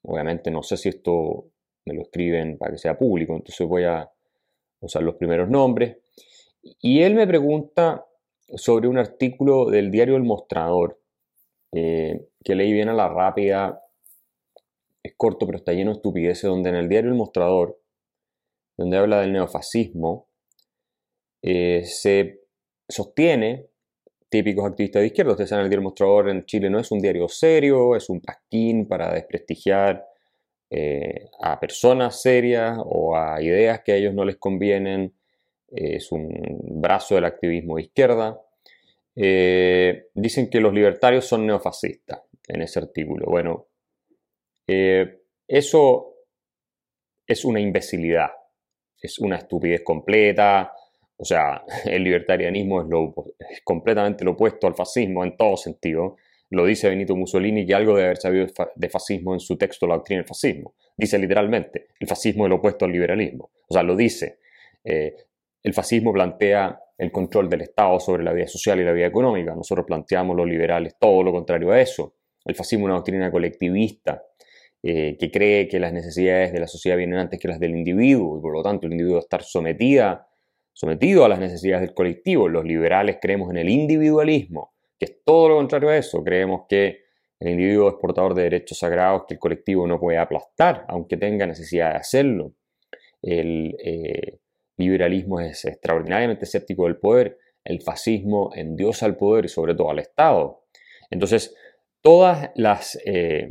obviamente 0.03 0.49
no 0.49 0.63
sé 0.63 0.77
si 0.77 0.87
esto 0.87 1.49
me 1.85 1.93
lo 1.93 2.03
escriben 2.03 2.57
para 2.57 2.71
que 2.71 2.77
sea 2.77 2.97
público, 2.97 3.35
entonces 3.35 3.67
voy 3.67 3.83
a 3.83 4.09
usar 4.79 5.03
los 5.03 5.15
primeros 5.15 5.49
nombres. 5.49 5.97
Y 6.81 7.01
él 7.01 7.15
me 7.15 7.27
pregunta 7.27 8.05
sobre 8.55 8.87
un 8.87 8.97
artículo 8.97 9.69
del 9.69 9.91
diario 9.91 10.15
El 10.15 10.23
Mostrador, 10.23 10.99
eh, 11.73 12.27
que 12.43 12.55
leí 12.55 12.71
bien 12.73 12.89
a 12.89 12.93
la 12.93 13.09
rápida, 13.09 13.81
es 15.03 15.13
corto 15.15 15.45
pero 15.45 15.57
está 15.57 15.73
lleno 15.73 15.91
de 15.91 15.97
estupideces, 15.97 16.43
donde 16.43 16.69
en 16.69 16.75
el 16.75 16.89
diario 16.89 17.09
El 17.09 17.17
Mostrador, 17.17 17.79
donde 18.77 18.97
habla 18.97 19.21
del 19.21 19.33
neofascismo, 19.33 20.27
eh, 21.41 21.83
se 21.85 22.41
sostiene, 22.87 23.67
típicos 24.29 24.65
activistas 24.65 25.01
de 25.01 25.07
izquierda, 25.07 25.31
ustedes 25.31 25.49
saben, 25.49 25.65
el 25.65 25.69
diario 25.69 25.81
El 25.81 25.85
Mostrador 25.85 26.29
en 26.29 26.45
Chile 26.45 26.69
no 26.69 26.79
es 26.79 26.91
un 26.91 26.99
diario 26.99 27.27
serio, 27.29 27.95
es 27.95 28.09
un 28.09 28.21
pasquín 28.21 28.87
para 28.87 29.13
desprestigiar 29.13 30.05
eh, 30.69 31.29
a 31.39 31.59
personas 31.59 32.21
serias 32.21 32.77
o 32.83 33.15
a 33.15 33.41
ideas 33.41 33.81
que 33.85 33.93
a 33.93 33.95
ellos 33.95 34.13
no 34.13 34.25
les 34.25 34.37
convienen. 34.37 35.13
Es 35.69 36.11
un 36.11 36.29
brazo 36.81 37.15
del 37.15 37.25
activismo 37.25 37.75
de 37.75 37.83
izquierda. 37.83 38.41
Eh, 39.15 40.09
dicen 40.13 40.49
que 40.49 40.61
los 40.61 40.73
libertarios 40.73 41.25
son 41.25 41.45
neofascistas 41.45 42.21
en 42.47 42.61
ese 42.61 42.79
artículo. 42.79 43.25
Bueno, 43.27 43.67
eh, 44.67 45.21
eso 45.47 46.13
es 47.25 47.45
una 47.45 47.59
imbecilidad, 47.59 48.29
es 49.01 49.19
una 49.19 49.37
estupidez 49.37 49.81
completa. 49.83 50.71
O 51.17 51.25
sea, 51.25 51.63
el 51.85 52.03
libertarianismo 52.03 52.81
es, 52.81 52.87
lo, 52.87 53.13
completamente 53.63 54.23
lo 54.23 54.31
opuesto 54.31 54.67
al 54.67 54.75
fascismo 54.75 55.23
en 55.23 55.35
todo 55.35 55.57
sentido. 55.57 56.17
Lo 56.49 56.65
dice 56.65 56.87
Benito 56.87 57.15
Mussolini 57.15 57.65
que 57.65 57.75
algo 57.75 57.97
de 57.97 58.05
haber 58.05 58.17
sabido 58.17 58.47
de 58.75 58.89
fascismo 58.89 59.33
en 59.33 59.41
su 59.41 59.57
texto 59.57 59.85
La 59.85 59.95
doctrina 59.95 60.21
del 60.21 60.27
fascismo. 60.27 60.75
Dice 60.95 61.17
literalmente, 61.17 61.87
el 61.99 62.07
fascismo 62.07 62.45
es 62.45 62.49
lo 62.49 62.55
opuesto 62.57 62.85
al 62.85 62.91
liberalismo. 62.91 63.51
O 63.67 63.73
sea, 63.73 63.83
lo 63.83 63.95
dice. 63.95 64.39
Eh, 64.83 65.15
el 65.63 65.73
fascismo 65.73 66.13
plantea 66.13 66.79
el 66.97 67.11
control 67.11 67.49
del 67.49 67.61
Estado 67.61 67.99
sobre 67.99 68.23
la 68.23 68.33
vida 68.33 68.47
social 68.47 68.79
y 68.79 68.83
la 68.83 68.91
vida 68.91 69.07
económica. 69.07 69.53
Nosotros 69.53 69.85
planteamos 69.85 70.35
los 70.35 70.47
liberales 70.47 70.95
todo 70.99 71.23
lo 71.23 71.31
contrario 71.31 71.71
a 71.71 71.79
eso. 71.79 72.15
El 72.45 72.55
fascismo 72.55 72.85
es 72.85 72.89
una 72.89 72.95
doctrina 72.95 73.31
colectivista 73.31 74.23
eh, 74.81 75.17
que 75.19 75.29
cree 75.29 75.67
que 75.67 75.79
las 75.79 75.93
necesidades 75.93 76.53
de 76.53 76.59
la 76.59 76.67
sociedad 76.67 76.97
vienen 76.97 77.19
antes 77.19 77.39
que 77.39 77.47
las 77.47 77.59
del 77.59 77.75
individuo 77.75 78.37
y 78.37 78.41
por 78.41 78.53
lo 78.53 78.63
tanto 78.63 78.87
el 78.87 78.93
individuo 78.93 79.19
estar 79.19 79.43
sometida, 79.43 80.27
sometido 80.73 81.25
a 81.25 81.29
las 81.29 81.39
necesidades 81.39 81.81
del 81.81 81.93
colectivo. 81.93 82.47
Los 82.47 82.65
liberales 82.65 83.17
creemos 83.21 83.49
en 83.51 83.57
el 83.57 83.69
individualismo 83.69 84.73
que 84.97 85.05
es 85.05 85.23
todo 85.23 85.49
lo 85.49 85.55
contrario 85.57 85.89
a 85.89 85.97
eso. 85.97 86.23
Creemos 86.23 86.61
que 86.67 87.05
el 87.39 87.49
individuo 87.49 87.89
es 87.89 87.95
portador 87.95 88.33
de 88.33 88.43
derechos 88.43 88.79
sagrados 88.79 89.23
que 89.27 89.35
el 89.35 89.39
colectivo 89.39 89.85
no 89.87 89.99
puede 89.99 90.17
aplastar, 90.17 90.85
aunque 90.87 91.17
tenga 91.17 91.45
necesidad 91.45 91.91
de 91.91 91.97
hacerlo. 91.97 92.53
Eh, 93.21 94.39
liberalismo 94.77 95.39
es 95.39 95.65
extraordinariamente 95.65 96.45
escéptico 96.45 96.85
del 96.85 96.97
poder. 96.97 97.37
El 97.63 97.81
fascismo 97.81 98.51
endiosa 98.55 99.05
al 99.05 99.17
poder 99.17 99.45
y 99.45 99.49
sobre 99.49 99.75
todo 99.75 99.91
al 99.91 99.99
Estado. 99.99 100.63
Entonces, 101.09 101.55
todas 102.01 102.51
las 102.55 102.97
eh, 103.05 103.47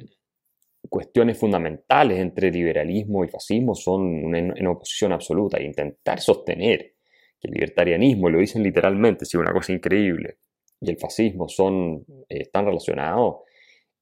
cuestiones 0.89 1.39
fundamentales 1.39 2.19
entre 2.19 2.51
liberalismo 2.51 3.25
y 3.25 3.29
fascismo 3.29 3.75
son 3.75 4.35
en 4.35 4.67
oposición 4.67 5.13
absoluta. 5.13 5.61
Intentar 5.61 6.21
sostener 6.21 6.97
que 7.41 7.49
el 7.49 7.55
libertarianismo, 7.55 8.31
lo 8.31 8.39
dicen 8.39 8.63
literalmente, 8.63 9.25
es 9.25 9.35
una 9.35 9.53
cosa 9.53 9.73
increíble, 9.73 10.39
y 10.81 10.91
el 10.91 10.99
fascismo 10.99 11.49
son, 11.49 12.05
eh, 12.29 12.43
están 12.43 12.67
relacionados, 12.67 13.37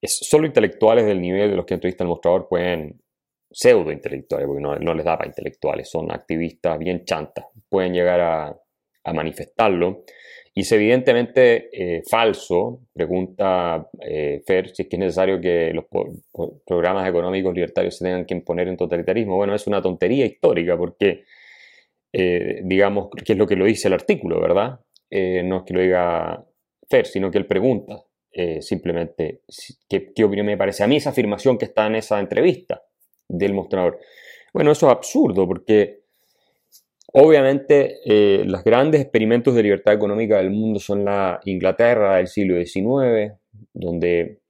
es, 0.01 0.19
solo 0.19 0.47
intelectuales 0.47 1.07
del 1.07 1.21
nivel 1.21 1.51
de 1.51 1.57
los 1.57 1.65
que 1.65 1.75
entrevista 1.75 2.05
el 2.05 2.09
mostrador 2.09 2.49
pueden, 2.49 3.01
pseudo 3.55 3.93
intelectuales, 3.93 4.47
porque 4.47 4.63
no, 4.63 4.95
les 4.95 5.05
da 5.05 5.17
para 5.17 5.29
intelectuales, 5.29 5.89
son 5.89 6.11
activistas 6.11 6.79
bien 6.79 7.05
chantas, 7.05 7.47
pueden 7.69 7.93
llegar 7.93 8.21
a, 8.21 8.61
manifestarlo. 9.13 10.05
Y 10.55 10.63
es 10.63 10.73
evidentemente 10.73 11.69
eh, 11.73 12.03
falso, 12.09 12.81
pregunta 12.93 13.91
eh, 14.01 14.41
Fer, 14.47 14.71
si 14.71 14.83
es 14.83 14.89
que 14.89 14.97
es 14.97 15.01
necesario 15.01 15.39
que 15.41 15.73
los 15.75 15.85
programas 16.65 17.07
económicos 17.07 17.53
libertarios 17.53 17.99
se 17.99 18.05
tengan 18.05 18.25
que 18.25 18.33
imponer 18.33 18.69
en 18.69 18.79
totalitarismo. 18.79 19.37
Bueno, 19.37 19.55
es 19.55 19.67
una 19.67 19.83
tontería 19.83 20.25
histórica 20.25 20.79
porque, 20.79 21.25
digamos, 22.13 23.11
que 23.11 23.33
es 23.35 23.39
lo 23.39 23.47
que 23.47 23.57
lo 23.57 23.67
dice 23.67 23.89
el 23.89 23.95
artículo, 23.95 24.41
¿verdad? 24.41 24.81
no 25.11 25.59
es 25.59 25.63
que 25.65 25.75
lo 25.75 25.81
diga 25.81 26.47
Fer, 26.89 27.07
sino 27.07 27.31
que 27.31 27.39
él 27.39 27.47
pregunta 27.47 28.05
eh, 28.37 28.61
simplemente 28.63 29.43
¿qué, 29.89 30.13
qué 30.13 30.25
opinión 30.25 30.47
me 30.47 30.57
parece 30.57 30.83
a 30.83 30.89
mí 30.89 30.97
esa 30.97 31.11
afirmación 31.11 31.57
que 31.57 31.67
está 31.67 31.87
en 31.87 31.95
esa 31.95 32.19
entrevista 32.19 32.83
del 33.29 33.55
mostrador. 33.55 33.99
Bueno, 34.53 34.73
eso 34.73 34.87
es 34.87 34.93
absurdo 34.93 35.47
porque 35.47 36.05
Obviamente, 37.17 38.01
eh, 38.05 38.43
los 38.45 38.65
grandes 38.65 39.01
experimentos 39.01 39.55
de 39.55 39.63
libertad 39.63 39.95
económica 39.95 40.39
del 40.39 40.51
mundo 40.51 40.81
son 40.81 41.05
la 41.05 41.39
Inglaterra 41.45 42.17
del 42.17 42.27
siglo 42.27 42.57
XIX, 42.57 43.35
donde 43.73 44.41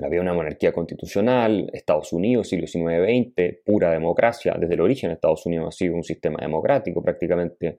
había 0.00 0.20
una 0.20 0.34
monarquía 0.34 0.70
constitucional, 0.70 1.70
Estados 1.72 2.12
Unidos, 2.12 2.50
siglo 2.50 2.66
XIX-XX, 2.66 3.62
pura 3.64 3.90
democracia, 3.90 4.54
desde 4.58 4.74
el 4.74 4.82
origen 4.82 5.12
Estados 5.12 5.46
Unidos 5.46 5.68
ha 5.68 5.72
sido 5.72 5.94
un 5.94 6.04
sistema 6.04 6.36
democrático, 6.42 7.00
prácticamente 7.00 7.78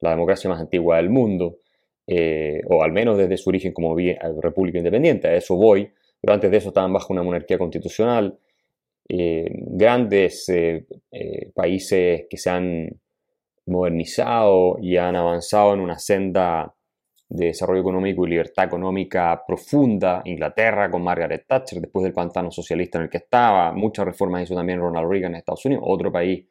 la 0.00 0.10
democracia 0.10 0.50
más 0.50 0.60
antigua 0.60 0.98
del 0.98 1.08
mundo, 1.08 1.56
eh, 2.06 2.60
o 2.68 2.82
al 2.82 2.92
menos 2.92 3.16
desde 3.16 3.38
su 3.38 3.48
origen 3.48 3.72
como 3.72 3.96
república 3.96 4.76
independiente, 4.76 5.28
a 5.28 5.34
eso 5.34 5.56
voy, 5.56 5.90
pero 6.20 6.34
antes 6.34 6.50
de 6.50 6.58
eso 6.58 6.68
estaban 6.68 6.92
bajo 6.92 7.10
una 7.10 7.22
monarquía 7.22 7.56
constitucional, 7.56 8.38
eh, 9.08 9.48
grandes 9.52 10.48
eh, 10.48 10.86
países 11.54 12.26
que 12.28 12.36
se 12.36 12.50
han 12.50 12.88
modernizado 13.66 14.78
y 14.80 14.96
han 14.96 15.16
avanzado 15.16 15.74
en 15.74 15.80
una 15.80 15.98
senda 15.98 16.74
de 17.28 17.46
desarrollo 17.46 17.80
económico 17.80 18.26
y 18.26 18.30
libertad 18.30 18.66
económica 18.66 19.42
profunda, 19.46 20.20
Inglaterra 20.26 20.90
con 20.90 21.02
Margaret 21.02 21.46
Thatcher, 21.46 21.80
después 21.80 22.04
del 22.04 22.12
pantano 22.12 22.50
socialista 22.50 22.98
en 22.98 23.04
el 23.04 23.10
que 23.10 23.18
estaba, 23.18 23.72
muchas 23.72 24.04
reformas 24.04 24.42
hizo 24.42 24.54
también 24.54 24.80
Ronald 24.80 25.10
Reagan 25.10 25.32
en 25.32 25.38
Estados 25.38 25.64
Unidos, 25.64 25.84
otro 25.86 26.12
país 26.12 26.46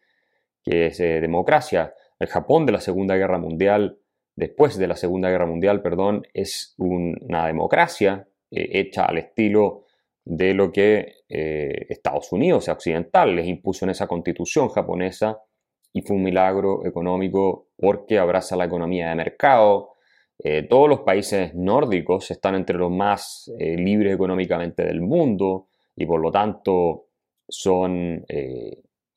que 0.64 0.88
es 0.88 1.00
eh, 1.00 1.22
democracia, 1.22 1.94
el 2.20 2.28
Japón 2.28 2.66
de 2.66 2.72
la 2.72 2.82
Segunda 2.82 3.16
Guerra 3.16 3.38
Mundial, 3.38 4.00
después 4.36 4.78
de 4.78 4.88
la 4.88 4.96
Segunda 4.96 5.30
Guerra 5.30 5.46
Mundial, 5.46 5.84
perdón, 5.84 6.24
es 6.34 6.74
una 6.78 7.46
democracia 7.46 8.28
eh, 8.50 8.70
hecha 8.80 9.06
al 9.06 9.20
estilo 9.20 9.86
de 10.24 10.54
lo 10.54 10.72
que 10.72 11.16
eh, 11.30 11.88
Estados 11.90 12.32
Unidos, 12.32 12.68
occidental, 12.70 13.36
les 13.36 13.48
impuso 13.48 13.86
en 13.86 13.92
esa 13.92 14.08
constitución 14.08 14.70
japonesa 14.70 15.40
y 15.94 16.02
fue 16.02 16.16
un 16.16 16.24
milagro 16.24 16.86
económico 16.86 17.70
porque 17.76 18.20
abraza 18.20 18.56
la 18.56 18.66
economía 18.66 19.10
de 19.10 19.16
mercado, 19.16 19.96
eh, 20.44 20.64
todos 20.64 20.90
los 20.90 21.02
países 21.02 21.54
nórdicos 21.54 22.32
están 22.32 22.56
entre 22.56 22.78
los 22.78 22.92
más 22.92 23.52
eh, 23.60 23.76
libres 23.76 24.14
económicamente 24.14 24.84
del 24.84 25.02
mundo 25.02 25.68
y 25.96 26.06
por 26.06 26.20
lo 26.20 26.32
tanto 26.32 27.08
son 27.48 28.26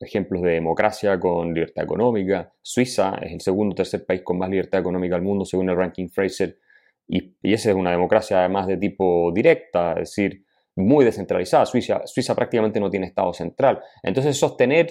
ejemplos 0.00 0.42
de 0.42 0.50
democracia 0.50 1.20
con 1.20 1.54
libertad 1.54 1.84
económica. 1.84 2.52
Suiza 2.60 3.14
es 3.22 3.32
el 3.32 3.40
segundo 3.40 3.74
o 3.74 3.76
tercer 3.76 4.04
país 4.04 4.22
con 4.22 4.38
más 4.38 4.50
libertad 4.50 4.80
económica 4.80 5.14
del 5.14 5.22
mundo 5.22 5.44
según 5.44 5.70
el 5.70 5.76
ranking 5.76 6.08
Fraser 6.08 6.58
y, 7.06 7.36
y 7.40 7.52
esa 7.52 7.70
es 7.70 7.76
una 7.76 7.92
democracia 7.92 8.40
además 8.40 8.66
de 8.66 8.76
tipo 8.76 9.30
directa, 9.32 9.92
es 9.92 10.10
decir, 10.10 10.44
muy 10.76 11.04
descentralizada. 11.04 11.66
Suiza, 11.66 12.06
Suiza 12.06 12.34
prácticamente 12.34 12.80
no 12.80 12.90
tiene 12.90 13.06
Estado 13.06 13.32
central. 13.32 13.80
Entonces 14.02 14.38
sostener 14.38 14.88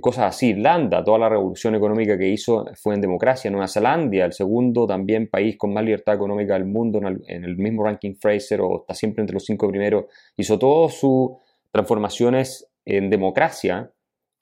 cosas 0.00 0.34
así. 0.34 0.50
Irlanda, 0.50 1.04
toda 1.04 1.18
la 1.18 1.28
revolución 1.28 1.74
económica 1.74 2.16
que 2.16 2.28
hizo 2.28 2.64
fue 2.74 2.94
en 2.94 3.00
democracia. 3.00 3.50
Nueva 3.50 3.68
Zelanda, 3.68 4.24
el 4.24 4.32
segundo 4.32 4.86
también 4.86 5.28
país 5.28 5.56
con 5.58 5.72
más 5.74 5.84
libertad 5.84 6.14
económica 6.14 6.54
del 6.54 6.64
mundo 6.64 6.98
en 7.26 7.44
el, 7.44 7.56
mismo 7.56 7.84
ranking 7.84 8.14
Fraser 8.14 8.62
o 8.62 8.80
está 8.80 8.94
siempre 8.94 9.22
entre 9.22 9.34
los 9.34 9.44
cinco 9.44 9.68
primeros, 9.68 10.06
hizo 10.36 10.58
todas 10.58 10.94
sus 10.94 11.32
transformaciones 11.70 12.70
en 12.84 13.10
democracia 13.10 13.90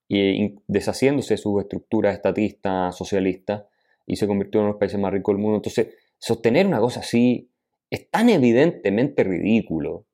y 0.08 0.56
deshaciéndose 0.66 1.34
de 1.34 1.38
sus 1.38 1.60
estructuras 1.62 2.14
estatistas, 2.14 2.96
socialistas 2.96 3.64
y 4.06 4.16
se 4.16 4.26
convirtió 4.26 4.60
en 4.60 4.64
uno 4.64 4.68
de 4.68 4.72
los 4.74 4.80
países 4.80 4.98
más 4.98 5.12
ricos 5.12 5.34
del 5.34 5.42
mundo. 5.42 5.56
Entonces, 5.56 5.94
sostener 6.18 6.66
una 6.66 6.80
cosa 6.80 7.00
así 7.00 7.48
es 7.90 8.10
tan 8.10 8.28
evidentemente 8.28 9.24
ridículo 9.24 10.06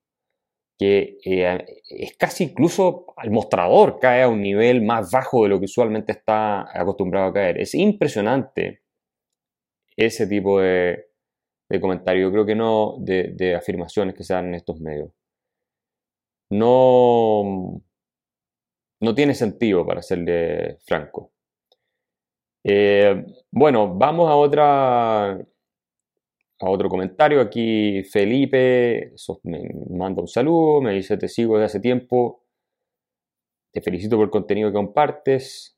que 0.79 1.19
eh, 1.25 1.65
es 1.89 2.17
casi 2.17 2.45
incluso 2.45 3.07
al 3.17 3.31
mostrador 3.31 3.99
cae 3.99 4.23
a 4.23 4.29
un 4.29 4.43
nivel 4.43 4.83
más 4.83 5.11
bajo 5.11 5.45
de 5.45 5.49
lo 5.49 5.59
que 5.59 5.65
usualmente 5.65 6.13
está 6.13 6.67
acostumbrado 6.79 7.29
a 7.29 7.33
caer. 7.33 7.61
Es 7.61 7.75
impresionante 7.75 8.83
ese 9.97 10.27
tipo 10.27 10.61
de, 10.61 11.07
de 11.69 11.81
comentario, 11.81 12.27
yo 12.29 12.33
creo 12.33 12.47
que 12.47 12.55
no 12.55 12.97
de, 12.99 13.55
afirmaciones 13.55 14.15
que 14.15 14.25
se 14.25 14.35
dan 14.35 14.47
en 14.49 14.55
estos 14.55 14.81
medios. 14.81 15.11
No, 16.51 17.83
no 19.01 19.15
tiene 19.15 19.35
sentido, 19.35 19.85
para 19.87 20.03
serle 20.03 20.79
franco. 20.87 21.33
Eh, 22.65 23.25
bueno, 23.51 23.97
vamos 23.97 24.29
a 24.31 24.37
otra 24.37 25.39
a 26.61 26.71
otro 26.71 26.89
comentario. 26.89 27.41
Aquí 27.41 28.03
Felipe 28.05 29.13
me 29.45 29.71
manda 29.91 30.23
un 30.23 30.29
saludo, 30.29 30.81
me 30.81 30.95
dice 30.95 31.17
te 31.17 31.29
sigo 31.29 31.55
desde 31.57 31.67
hace 31.67 31.81
tiempo, 31.81 32.43
te 33.73 33.81
felicito 33.81 34.17
por 34.17 34.25
el 34.25 34.31
contenido 34.31 34.71
que 34.71 34.75
compartes, 34.75 35.77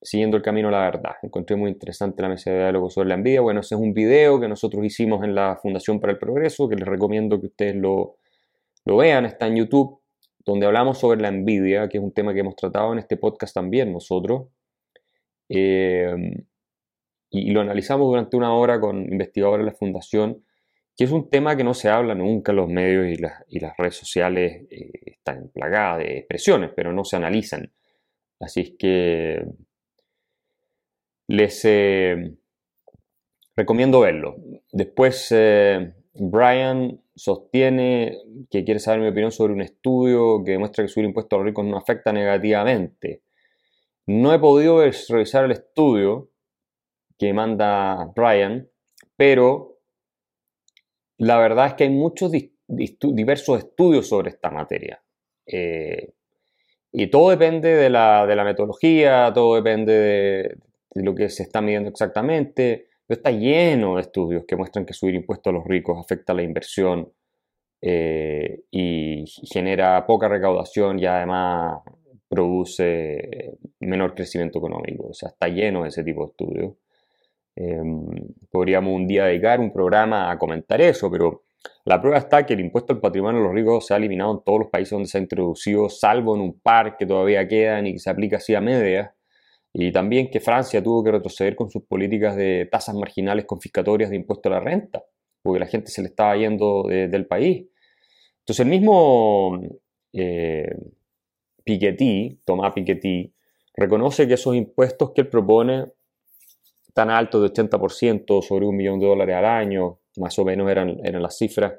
siguiendo 0.00 0.36
el 0.36 0.42
camino 0.42 0.68
a 0.68 0.72
la 0.72 0.80
verdad. 0.80 1.12
Encontré 1.22 1.56
muy 1.56 1.70
interesante 1.70 2.22
la 2.22 2.28
mesa 2.28 2.50
de 2.50 2.58
diálogo 2.58 2.90
sobre 2.90 3.08
la 3.08 3.14
envidia. 3.14 3.40
Bueno, 3.40 3.60
ese 3.60 3.74
es 3.74 3.80
un 3.80 3.92
video 3.92 4.40
que 4.40 4.48
nosotros 4.48 4.84
hicimos 4.84 5.22
en 5.24 5.34
la 5.34 5.56
Fundación 5.56 6.00
para 6.00 6.12
el 6.12 6.18
Progreso, 6.18 6.68
que 6.68 6.76
les 6.76 6.86
recomiendo 6.86 7.40
que 7.40 7.46
ustedes 7.46 7.76
lo, 7.76 8.16
lo 8.84 8.96
vean, 8.96 9.26
está 9.26 9.46
en 9.48 9.56
YouTube, 9.56 10.00
donde 10.44 10.66
hablamos 10.66 10.98
sobre 10.98 11.20
la 11.20 11.28
envidia, 11.28 11.88
que 11.88 11.98
es 11.98 12.04
un 12.04 12.12
tema 12.12 12.32
que 12.32 12.40
hemos 12.40 12.56
tratado 12.56 12.92
en 12.92 13.00
este 13.00 13.16
podcast 13.16 13.54
también 13.54 13.92
nosotros. 13.92 14.48
Eh, 15.48 16.14
y, 17.30 17.50
lo 17.50 17.60
analizamos 17.60 18.06
durante 18.08 18.36
una 18.36 18.54
hora 18.54 18.80
con 18.80 19.00
investigadores 19.00 19.64
de 19.64 19.72
la 19.72 19.76
Fundación, 19.76 20.44
que 20.96 21.04
es 21.04 21.10
un 21.10 21.28
tema 21.28 21.56
que 21.56 21.64
no 21.64 21.74
se 21.74 21.88
habla 21.88 22.14
nunca 22.14 22.52
en 22.52 22.56
los 22.56 22.68
medios 22.68 23.06
y, 23.06 23.60
las, 23.60 23.76
redes 23.76 23.96
sociales 23.96 24.66
eh, 24.70 24.90
están 25.06 25.50
plagadas 25.52 25.98
de 25.98 26.18
expresiones, 26.18 26.70
pero 26.74 26.92
no 26.92 27.04
se 27.04 27.16
analizan. 27.16 27.72
Así 28.40 28.60
es 28.60 28.72
que 28.78 29.44
les 31.28 31.64
eh, 31.64 32.36
recomiendo 33.54 34.00
verlo. 34.00 34.36
Después, 34.72 35.28
eh, 35.30 35.94
Brian 36.14 37.00
sostiene 37.14 38.18
que 38.50 38.64
quiere 38.64 38.80
saber 38.80 39.00
mi 39.00 39.08
opinión 39.08 39.32
sobre 39.32 39.54
un 39.54 39.62
estudio 39.62 40.42
que 40.44 40.52
demuestra 40.52 40.84
que 40.84 40.88
subir 40.88 41.06
impuestos 41.06 41.36
a 41.36 41.38
los 41.38 41.46
ricos 41.46 41.64
no 41.64 41.76
afecta 41.76 42.12
negativamente. 42.12 43.22
No 44.06 44.32
he 44.32 44.38
podido 44.38 44.80
revisar 45.08 45.44
el 45.44 45.52
estudio, 45.52 46.30
que 47.18 47.32
manda 47.32 48.12
Brian, 48.14 48.68
pero 49.16 49.78
la 51.18 51.38
verdad 51.38 51.68
es 51.68 51.74
que 51.74 51.84
hay 51.84 51.90
muchos 51.90 52.32
diversos 52.68 53.58
estudios 53.58 54.08
sobre 54.08 54.30
esta 54.30 54.50
materia. 54.50 55.02
Eh, 55.46 56.12
y 56.92 57.08
todo 57.08 57.30
depende 57.30 57.74
de 57.74 57.90
la, 57.90 58.26
metodología, 58.44 59.30
todo 59.34 59.56
depende 59.56 59.92
de, 59.92 61.02
lo 61.02 61.14
que 61.14 61.28
se 61.28 61.42
está 61.42 61.60
midiendo 61.60 61.90
exactamente. 61.90 62.88
Pero 63.06 63.18
está 63.18 63.30
lleno 63.30 63.96
de 63.96 64.02
estudios 64.02 64.44
que 64.46 64.56
muestran 64.56 64.84
que 64.84 64.92
subir 64.92 65.14
impuestos 65.14 65.50
a 65.52 65.54
los 65.54 65.64
ricos 65.64 65.98
afecta 65.98 66.34
la 66.34 66.42
inversión 66.42 67.12
eh, 67.80 68.62
y 68.70 69.24
genera 69.52 70.04
poca 70.06 70.28
recaudación 70.28 70.98
y 70.98 71.06
además 71.06 71.82
produce 72.28 73.58
menor 73.80 74.14
crecimiento 74.14 74.58
económico. 74.58 75.08
O 75.08 75.14
sea, 75.14 75.28
está 75.28 75.48
lleno 75.48 75.82
de 75.82 75.90
ese 75.90 76.02
tipo 76.02 76.22
de 76.22 76.30
estudios. 76.30 76.72
Em, 77.56 78.06
podríamos 78.50 78.94
un 78.94 79.06
día 79.06 79.24
dedicar 79.24 79.60
un 79.60 79.72
programa 79.72 80.30
a 80.30 80.38
comentar 80.38 80.78
eso, 80.82 81.10
pero 81.10 81.44
la 81.86 82.00
prueba 82.00 82.18
está 82.18 82.44
que 82.44 82.52
el 82.52 82.60
impuesto 82.60 82.92
al 82.92 83.00
patrimonio 83.00 83.40
de 83.40 83.46
los 83.46 83.54
ricos 83.54 83.86
se 83.86 83.94
ha 83.94 83.96
eliminado 83.96 84.32
en 84.32 84.44
todos 84.44 84.60
los 84.60 84.68
países 84.70 84.90
donde 84.90 85.08
se 85.08 85.16
ha 85.18 85.20
introducido, 85.22 85.88
salvo 85.88 86.34
en 86.36 86.42
un 86.42 86.60
par 86.60 86.96
que 86.98 87.06
todavía 87.06 87.48
quedan 87.48 87.86
y 87.86 87.94
que 87.94 87.98
se 87.98 88.10
aplica 88.10 88.36
así 88.36 88.54
a 88.54 88.60
media. 88.60 89.14
Y 89.72 89.92
también 89.92 90.30
que 90.30 90.40
Francia 90.40 90.82
tuvo 90.82 91.02
que 91.02 91.12
retroceder 91.12 91.56
con 91.56 91.70
sus 91.70 91.82
políticas 91.84 92.36
de 92.36 92.68
tasas 92.70 92.94
marginales 92.94 93.46
confiscatorias 93.46 94.10
de 94.10 94.16
impuesto 94.16 94.48
a 94.48 94.52
la 94.52 94.60
renta, 94.60 95.04
porque 95.42 95.60
la 95.60 95.66
gente 95.66 95.90
se 95.90 96.02
le 96.02 96.08
estaba 96.08 96.36
yendo 96.36 96.84
del 96.84 97.26
país. 97.26 97.66
Entonces 98.40 98.60
el 98.60 98.70
mismo 98.70 99.60
eh, 100.12 100.70
Piketty, 101.64 102.40
Tomás 102.44 102.72
Piketty, 102.74 103.34
reconoce 103.74 104.26
que 104.26 104.34
esos 104.34 104.54
impuestos 104.56 105.12
que 105.12 105.22
él 105.22 105.28
propone 105.28 105.86
tan 106.96 107.10
alto 107.10 107.42
de 107.42 107.52
80% 107.52 108.40
sobre 108.40 108.64
un 108.64 108.74
millón 108.74 108.98
de 108.98 109.06
dólares 109.06 109.36
al 109.36 109.44
año, 109.44 109.98
más 110.16 110.38
o 110.38 110.46
menos 110.46 110.70
eran, 110.70 110.98
eran 111.04 111.22
las 111.22 111.36
cifras, 111.36 111.74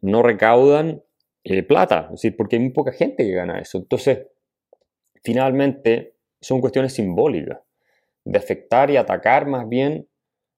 no 0.00 0.22
recaudan 0.22 1.02
eh, 1.44 1.62
plata, 1.62 2.04
es 2.06 2.22
decir, 2.22 2.36
porque 2.38 2.56
hay 2.56 2.62
muy 2.62 2.72
poca 2.72 2.90
gente 2.92 3.22
que 3.22 3.32
gana 3.32 3.58
eso. 3.58 3.76
Entonces, 3.76 4.28
finalmente, 5.22 6.14
son 6.40 6.62
cuestiones 6.62 6.94
simbólicas, 6.94 7.58
de 8.24 8.38
afectar 8.38 8.90
y 8.90 8.96
atacar 8.96 9.46
más 9.46 9.68
bien 9.68 10.08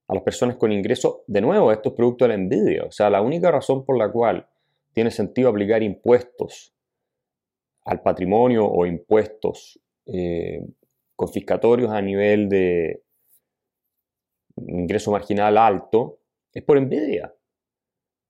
a 0.07 0.15
las 0.15 0.23
personas 0.23 0.55
con 0.59 0.71
ingresos. 0.71 1.23
De 1.27 1.41
nuevo, 1.41 1.73
esto 1.73 1.89
es 1.89 1.97
producto 1.97 2.25
de 2.25 2.29
la 2.29 2.35
envidia. 2.35 2.85
O 2.85 2.93
sea, 2.93 3.11
la 3.11 3.21
única 3.21 3.51
razón 3.51 3.85
por 3.85 3.99
la 3.99 4.13
cual 4.13 4.47
tiene 4.93 5.11
sentido 5.11 5.49
aplicar 5.49 5.83
impuestos 5.83 6.73
al 7.85 8.01
patrimonio 8.01 8.65
o 8.65 8.87
impuestos 8.87 9.81
eh, 10.07 10.65
confiscatorios 11.17 11.91
a 11.91 12.01
nivel 12.01 12.49
de, 12.49 13.03
ingreso 14.67 15.11
marginal 15.11 15.57
alto, 15.59 16.19
es 16.53 16.63
por 16.63 16.79
envidia. 16.79 17.35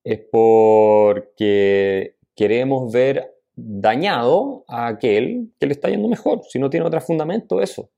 Es 0.04 0.20
porque 0.30 2.16
queremos 2.34 2.92
ver 2.92 3.38
dañado 3.54 4.64
a 4.68 4.86
aquel 4.86 5.50
que 5.58 5.66
le 5.66 5.72
está 5.72 5.88
yendo 5.88 6.08
mejor, 6.08 6.42
si 6.48 6.58
no 6.58 6.70
tiene 6.70 6.86
otro 6.86 7.00
fundamento 7.00 7.60
eso. 7.60 7.90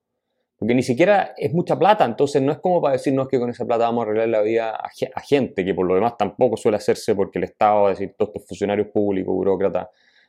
porque 0.58 0.74
ni 0.74 0.82
siquiera 0.82 1.34
es 1.36 1.54
mucha 1.54 1.78
plata, 1.78 2.04
entonces 2.04 2.42
no 2.42 2.52
es 2.52 2.58
como 2.58 2.82
para 2.82 2.92
decirnos 2.92 3.28
que 3.28 3.38
con 3.38 3.48
esa 3.50 3.64
plata 3.66 3.84
vamos 3.84 4.02
a 4.02 4.06
arreglar 4.06 4.28
la 4.28 4.42
vida 4.42 4.76
a, 4.76 5.20
gente, 5.20 5.64
que 5.64 5.74
por 5.74 5.86
lo 5.86 5.94
demás 5.94 6.16
tampoco 6.18 6.56
suele 6.56 6.76
hacerse 6.76 7.14
porque 7.14 7.38
el 7.38 7.44
Estado, 7.44 7.90
es 7.90 7.98
decir, 7.98 8.14
todos 8.16 8.30
estos 8.30 8.46
funcionarios 8.48 8.88
públicos, 8.88 9.34
burócratas, 9.34 9.88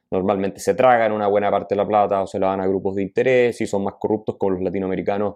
normalmente 0.09 0.59
se 0.59 0.73
tragan 0.73 1.11
una 1.11 1.27
buena 1.27 1.49
parte 1.49 1.75
de 1.75 1.77
la 1.77 1.87
plata 1.87 2.21
o 2.21 2.27
se 2.27 2.39
la 2.39 2.47
dan 2.47 2.61
a 2.61 2.67
grupos 2.67 2.95
de 2.95 3.01
interés 3.01 3.59
y 3.61 3.67
son 3.67 3.83
más 3.83 3.95
corruptos 3.99 4.35
como 4.37 4.51
los 4.51 4.61
latinoamericanos, 4.61 5.35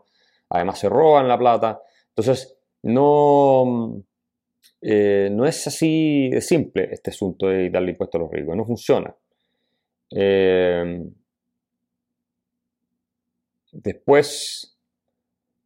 además 0.50 0.80
se 0.80 0.90
roban 0.90 1.28
la 1.28 1.38
plata. 1.38 1.82
Entonces, 2.10 2.55
no, 2.86 4.04
eh, 4.80 5.30
no 5.32 5.46
es 5.46 5.66
así 5.66 6.30
de 6.30 6.42
simple 6.42 6.90
este 6.92 7.10
asunto 7.10 7.48
de 7.48 7.70
darle 7.72 7.92
impuesto 7.92 8.18
a 8.18 8.22
los 8.22 8.32
ricos, 8.32 8.56
no 8.56 8.64
funciona. 8.64 9.16
Eh, 10.16 11.04
después, 13.72 14.78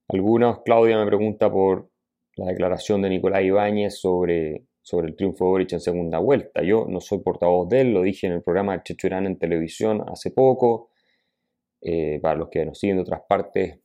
algunos, 0.08 0.62
Claudia 0.64 0.98
me 0.98 1.06
pregunta 1.06 1.52
por 1.52 1.90
la 2.38 2.46
declaración 2.46 3.02
de 3.02 3.10
Nicolás 3.10 3.44
Ibáñez 3.44 4.00
sobre, 4.00 4.64
sobre 4.82 5.10
el 5.10 5.16
triunfo 5.18 5.44
de 5.44 5.50
Boric 5.52 5.74
en 5.74 5.82
segunda 5.82 6.20
vuelta. 6.20 6.64
Yo 6.64 6.86
no 6.88 7.02
soy 7.02 7.20
portavoz 7.20 7.68
de 7.68 7.82
él, 7.82 7.94
lo 7.94 8.02
dije 8.02 8.28
en 8.28 8.34
el 8.34 8.44
programa 8.44 8.82
Chechurán 8.82 9.26
en 9.26 9.38
televisión 9.38 10.06
hace 10.08 10.32
poco. 10.32 10.90
Eh, 11.82 12.20
para 12.22 12.36
los 12.38 12.50
que 12.50 12.66
nos 12.66 12.80
siguen 12.80 12.98
de 12.98 13.04
otras 13.04 13.22
partes, 13.28 13.80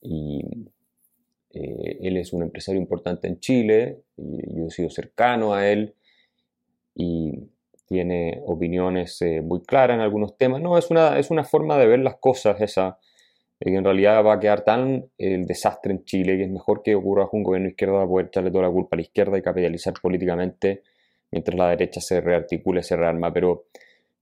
y, 0.00 0.42
eh, 1.54 1.98
él 2.00 2.16
es 2.16 2.32
un 2.32 2.42
empresario 2.42 2.80
importante 2.80 3.28
en 3.28 3.40
Chile, 3.40 4.02
y 4.16 4.56
yo 4.56 4.66
he 4.66 4.70
sido 4.70 4.90
cercano 4.90 5.54
a 5.54 5.68
él 5.68 5.94
y 6.94 7.50
tiene 7.86 8.40
opiniones 8.46 9.20
eh, 9.22 9.42
muy 9.42 9.62
claras 9.62 9.96
en 9.96 10.00
algunos 10.00 10.36
temas. 10.36 10.60
No, 10.62 10.78
es 10.78 10.90
una, 10.90 11.18
es 11.18 11.30
una 11.30 11.44
forma 11.44 11.78
de 11.78 11.86
ver 11.86 12.00
las 12.00 12.16
cosas 12.16 12.60
esa 12.60 12.98
que 13.70 13.76
en 13.76 13.84
realidad 13.84 14.24
va 14.24 14.34
a 14.34 14.40
quedar 14.40 14.64
tan 14.64 15.08
el 15.18 15.46
desastre 15.46 15.92
en 15.92 16.04
Chile 16.04 16.36
que 16.36 16.44
es 16.44 16.50
mejor 16.50 16.82
que 16.82 16.94
ocurra 16.94 17.28
un 17.32 17.42
gobierno 17.42 17.66
de 17.66 17.70
izquierda 17.70 17.94
para 17.94 18.08
poder 18.08 18.26
echarle 18.26 18.50
toda 18.50 18.64
la 18.64 18.70
culpa 18.70 18.96
a 18.96 18.98
la 18.98 19.02
izquierda 19.02 19.38
y 19.38 19.42
capitalizar 19.42 19.94
políticamente 20.02 20.82
mientras 21.30 21.56
la 21.56 21.70
derecha 21.70 22.00
se 22.00 22.20
rearticule, 22.20 22.82
se 22.82 22.96
rearma. 22.96 23.32
Pero 23.32 23.66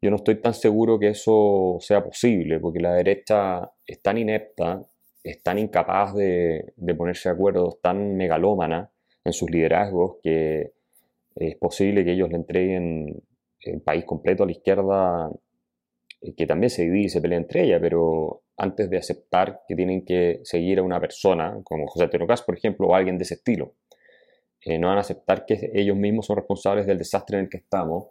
yo 0.03 0.11
no 0.11 0.17
estoy 0.17 0.37
tan 0.37 0.55
seguro 0.55 0.99
que 0.99 1.09
eso 1.09 1.79
sea 1.81 2.03
posible, 2.03 2.59
porque 2.61 2.81
la 2.81 2.95
derecha 2.95 3.71
es 3.87 4.01
tan 4.01 4.19
inepta, 4.19 4.83
es 5.23 5.43
tan 5.43 5.59
incapaz 5.59 6.15
de, 6.15 6.73
ponerse 6.97 7.29
de 7.29 7.35
acuerdo, 7.35 7.79
tan 7.83 8.17
megalómana 8.17 8.91
en 9.25 9.33
sus 9.33 9.51
liderazgos 9.51 10.17
que 10.23 10.73
es 11.37 11.57
posible 11.57 12.05
que 12.05 12.13
ellos 12.13 12.31
le 12.31 12.37
entreguen 12.37 13.23
el 13.61 13.81
país 13.83 14.05
completo 14.05 14.43
a 14.43 14.47
la 14.47 14.53
izquierda, 14.53 15.31
eh, 16.23 16.35
que 16.35 16.47
también 16.47 16.71
se 16.71 16.83
divide 16.83 17.07
y 17.07 17.09
se 17.09 17.21
pelea 17.21 17.39
entre 17.39 17.65
ella, 17.65 17.81
pero 17.81 18.43
antes 18.57 18.91
de 18.91 18.99
aceptar 18.99 19.61
que 19.67 19.75
tienen 19.75 20.05
que 20.05 20.41
seguir 20.45 20.79
a 20.79 20.83
una 20.83 21.01
persona, 21.01 21.61
como 21.65 21.87
José 21.87 22.09
Tenocas, 22.09 22.43
por 22.43 22.57
ejemplo, 22.57 22.89
o 22.89 22.95
alguien 22.95 23.19
de 23.19 23.25
ese 23.25 23.35
estilo. 23.35 23.75
Eh, 24.63 24.79
no 24.79 24.89
van 24.89 24.99
a 24.99 25.01
aceptar 25.01 25.47
que 25.47 25.71
ellos 25.75 25.97
mismos 25.97 26.27
son 26.27 26.37
responsables 26.37 26.87
del 26.87 26.99
desastre 26.99 27.39
en 27.39 27.45
el 27.45 27.51
que 27.51 27.57
estamos 27.59 28.09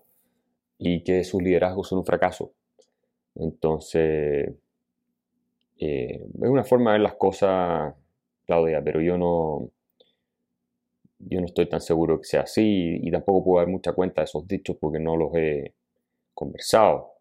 y 0.80 1.04
que 1.04 1.24
sus 1.24 1.42
liderazgos 1.42 1.88
son 1.90 2.00
un 2.00 2.06
fracaso. 2.06 2.54
Entonces, 3.36 4.56
eh, 5.80 6.26
es 6.42 6.50
una 6.50 6.64
forma 6.64 6.92
de 6.92 7.00
ver 7.00 7.04
las 7.04 7.16
cosas, 7.16 7.94
Claudia, 8.46 8.82
pero 8.84 9.02
yo 9.02 9.18
no, 9.18 9.70
yo 11.20 11.40
no 11.40 11.46
estoy 11.46 11.68
tan 11.68 11.82
seguro 11.82 12.20
que 12.20 12.26
sea 12.26 12.42
así 12.42 13.00
y 13.02 13.12
tampoco 13.12 13.44
puedo 13.44 13.64
dar 13.64 13.72
mucha 13.72 13.94
cuenta 13.94 14.22
de 14.22 14.26
esos 14.26 14.48
dichos 14.48 14.78
porque 14.80 15.00
no 15.00 15.16
los 15.16 15.34
he 15.36 15.74
conversado 16.34 17.14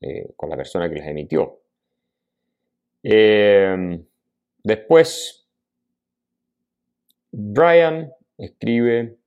eh, 0.00 0.32
con 0.36 0.50
la 0.50 0.56
persona 0.56 0.88
que 0.88 0.96
los 0.96 1.06
emitió. 1.06 1.60
Em, 3.02 4.04
después, 4.62 5.46
Brian 7.30 8.12
escribe, 8.38 9.18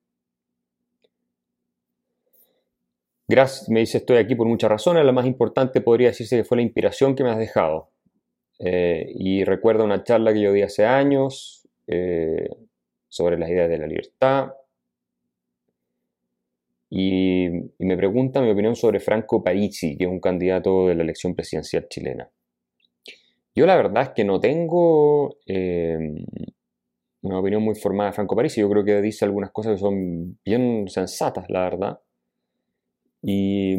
Gracias, 3.27 3.69
me 3.69 3.79
dice, 3.79 3.97
estoy 3.97 4.17
aquí 4.17 4.36
por 4.36 4.47
muchas 4.47 4.69
razones, 4.69 5.03
la 5.03 5.12
más 5.12 5.25
importante 5.25 5.81
podría 5.81 6.09
decirse 6.09 6.38
que 6.38 6.43
fue 6.43 6.57
la 6.57 6.63
inspiración 6.63 7.15
que 7.15 7.23
me 7.23 7.31
has 7.31 7.39
dejado. 7.39 7.89
Eh, 8.59 9.11
y 9.15 9.43
recuerda 9.43 9.83
una 9.83 10.03
charla 10.03 10.33
que 10.33 10.41
yo 10.41 10.53
di 10.53 10.61
hace 10.61 10.85
años 10.85 11.67
eh, 11.87 12.49
sobre 13.09 13.37
las 13.37 13.49
ideas 13.49 13.69
de 13.69 13.77
la 13.77 13.87
libertad. 13.87 14.53
Y, 16.89 17.47
y, 17.47 17.85
me 17.85 17.97
pregunta 17.97 18.41
mi 18.41 18.51
opinión 18.51 18.75
sobre 18.75 18.99
Franco 18.99 19.43
Parisi, 19.43 19.97
que 19.97 20.05
es 20.05 20.09
un 20.09 20.19
candidato 20.19 20.87
de 20.87 20.95
la 20.95 21.03
elección 21.03 21.35
presidencial 21.35 21.87
chilena. 21.89 22.29
Yo 23.55 23.65
la 23.65 23.77
verdad 23.77 24.03
es 24.03 24.09
que 24.09 24.25
no 24.25 24.39
tengo 24.39 25.37
eh, 25.47 25.97
una 27.21 27.39
opinión 27.39 27.63
muy 27.63 27.75
formada 27.75 28.09
de 28.09 28.15
Franco 28.15 28.35
Parisi. 28.35 28.59
Yo 28.59 28.69
creo 28.69 28.83
que 28.83 29.01
dice 29.01 29.23
algunas 29.23 29.51
cosas 29.51 29.73
que 29.73 29.79
son 29.79 30.37
bien 30.43 30.87
sensatas, 30.89 31.45
la 31.49 31.61
verdad. 31.61 31.99
Y, 33.21 33.75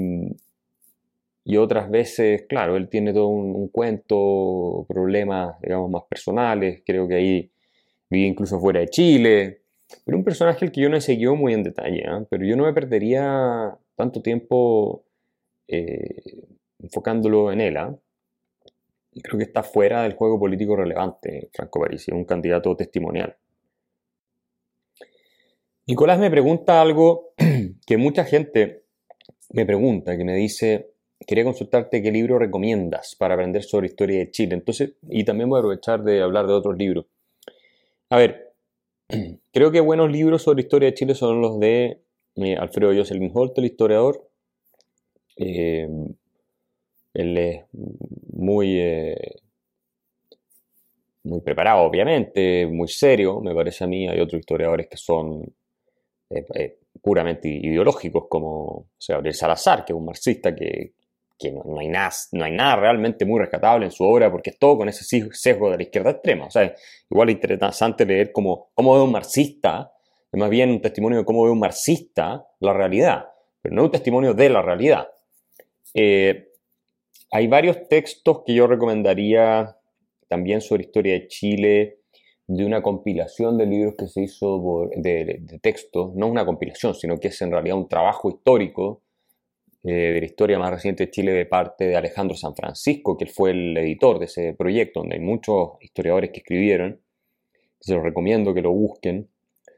otras 1.57 1.89
veces, 1.91 2.45
claro, 2.49 2.77
él 2.77 2.89
tiene 2.89 3.13
todo 3.13 3.29
un, 3.29 3.69
cuento, 3.69 4.85
problemas, 4.89 5.61
digamos, 5.63 5.91
más 5.91 6.03
personales. 6.09 6.83
Creo 6.85 7.07
que 7.07 7.15
ahí 7.15 7.51
vive 8.11 8.27
incluso 8.27 8.59
fuera 8.59 8.81
de 8.81 8.89
Chile. 8.89 9.61
Pero 10.05 10.19
un 10.19 10.25
personaje 10.25 10.65
al 10.65 10.73
que 10.73 10.81
yo 10.81 10.89
no 10.89 10.97
he 10.97 11.01
seguido 11.01 11.37
muy 11.37 11.53
en 11.55 11.63
detalle, 11.63 12.01
¿eh? 12.01 12.27
pero 12.29 12.45
yo 12.45 12.57
no 12.57 12.65
me 12.65 12.73
perdería 12.73 13.79
tanto 13.95 14.21
tiempo 14.23 15.05
eh, 15.69 16.23
enfocándolo 16.81 17.53
en 17.53 17.61
él. 17.61 17.77
¿ah? 17.77 17.97
creo 19.23 19.39
que 19.39 19.45
está 19.45 19.63
fuera 19.63 20.03
del 20.03 20.15
juego 20.15 20.39
político 20.39 20.77
relevante, 20.77 21.49
Franco 21.53 21.81
Parisi, 21.81 22.13
un 22.13 22.25
candidato 22.25 22.77
testimonial. 22.77 23.37
Nicolás 25.87 26.19
me 26.19 26.31
pregunta 26.31 26.81
algo 26.81 27.33
que 27.87 27.97
mucha 27.97 28.25
gente 28.25 28.83
me 29.53 29.65
pregunta, 29.65 30.17
que 30.17 30.25
me 30.25 30.35
dice, 30.35 30.91
quería 31.25 31.45
consultarte 31.45 32.03
qué 32.03 32.11
libro 32.11 32.39
recomiendas 32.39 33.15
para 33.17 33.35
aprender 33.35 33.63
sobre 33.63 33.87
historia 33.87 34.19
de 34.19 34.31
Chile. 34.31 34.55
Entonces, 34.55 34.95
y 35.09 35.25
también 35.25 35.49
voy 35.49 35.59
a 35.59 35.61
aprovechar 35.61 36.03
de 36.03 36.23
hablar 36.23 36.47
de 36.47 36.53
otros 36.53 36.77
libros. 36.77 37.07
A 38.11 38.17
ver, 38.19 38.53
creo 39.53 39.71
que 39.71 39.81
buenos 39.81 40.11
libros 40.11 40.43
sobre 40.43 40.63
historia 40.63 40.91
de 40.91 40.95
Chile 40.95 41.15
son 41.15 41.41
los 41.41 41.59
de 41.59 42.01
eh, 42.37 42.57
Alfredo 42.57 42.95
Jocelyn 42.95 43.31
Holt, 43.33 43.57
el 43.59 43.65
historiador. 43.65 44.29
Eh, 45.37 45.89
él 47.15 47.39
es 47.39 47.65
muy, 48.33 48.79
eh, 48.79 49.37
muy 51.25 51.41
preparado, 51.41 51.83
obviamente, 51.83 52.67
muy 52.67 52.89
serio, 52.89 53.41
me 53.41 53.55
parece 53.55 53.85
a 53.85 53.87
mí. 53.87 54.07
Hay 54.09 54.21
otros 54.21 54.41
historiadores 54.41 54.87
que 54.87 54.99
son 54.99 55.55
eh, 56.31 56.79
puramente 57.01 57.49
ideológicos, 57.49 58.27
como 58.29 58.65
o 58.65 58.87
sea, 58.99 59.17
Gabriel 59.17 59.35
Salazar, 59.35 59.85
que 59.85 59.93
es 59.93 59.97
un 59.99 60.05
marxista 60.05 60.55
que, 60.55 60.93
no, 61.43 61.79
hay 61.79 61.89
nada, 61.89 62.11
no 62.33 62.45
hay 62.45 62.53
nada 62.53 62.77
realmente 62.77 63.25
muy 63.25 63.41
rescatable 63.41 63.87
en 63.87 63.93
su 63.93 64.05
obra, 64.05 64.31
porque 64.31 64.51
es 64.51 64.59
todo 64.59 64.79
con 64.79 64.89
ese 64.89 65.05
sesgo 65.33 65.71
de 65.71 65.77
la 65.77 65.83
izquierda 65.83 66.11
extrema. 66.11 66.47
O 66.47 66.51
sea, 66.51 66.75
igual 67.11 67.29
es 67.29 67.35
interesante 67.37 68.07
leer 68.07 68.33
cómo, 68.33 68.71
cómo 68.75 68.95
ve 68.95 69.03
un 69.03 69.13
marxista, 69.13 69.93
es 70.33 70.39
más 70.39 70.51
bien 70.51 70.71
un 70.71 70.81
testimonio 70.81 71.19
de 71.19 71.25
cómo 71.25 71.45
ve 71.45 71.51
un 71.51 71.61
marxista 71.61 72.47
la 72.61 72.73
realidad, 72.73 73.27
pero 73.61 73.75
no 73.75 73.85
un 73.85 73.91
testimonio 73.91 74.35
de 74.35 74.49
la 74.49 74.63
realidad. 74.63 75.09
Hay 75.95 77.49
varios 77.49 77.89
textos 77.89 78.43
que 78.47 78.55
yo 78.55 78.67
recomendaría 78.67 79.77
también 80.29 80.61
sobre 80.61 80.85
historia 80.85 81.15
de 81.15 81.29
Chile, 81.29 82.01
de 82.47 82.65
una 82.65 82.83
compilación 82.83 83.59
de 83.59 83.67
libros 83.67 83.95
que 83.99 84.07
se 84.07 84.23
hizo 84.23 84.89
de, 84.97 85.43
textos, 85.61 86.15
no 86.15 86.29
una 86.29 86.47
compilación, 86.47 86.95
sino 86.95 87.19
que 87.19 87.29
es 87.29 87.43
en 87.43 87.51
realidad 87.51 87.77
un 87.77 87.89
trabajo 87.89 88.31
histórico 88.31 89.03
eh, 89.85 89.93
de 89.93 90.21
la 90.21 90.27
historia 90.27 90.59
más 90.59 90.71
reciente 90.71 91.07
de 91.07 91.11
Chile 91.11 91.33
de 91.33 91.47
parte 91.47 91.87
de 91.87 91.97
Alejandro 91.97 92.37
San 92.37 92.55
Francisco, 92.55 93.17
que 93.17 93.27
fue 93.27 93.51
el 93.53 93.77
editor 93.77 94.19
de 94.19 94.27
ese 94.27 94.55
proyecto, 94.55 95.01
donde 95.01 95.17
hay 95.17 95.23
muchos 95.23 95.73
historiadores 95.81 96.31
que 96.31 96.39
escribieron. 96.39 97.01
Se 97.81 97.95
los 97.95 98.03
recomiendo 98.03 98.55
que 98.55 98.63
lo 98.63 98.73
busquen 98.73 99.29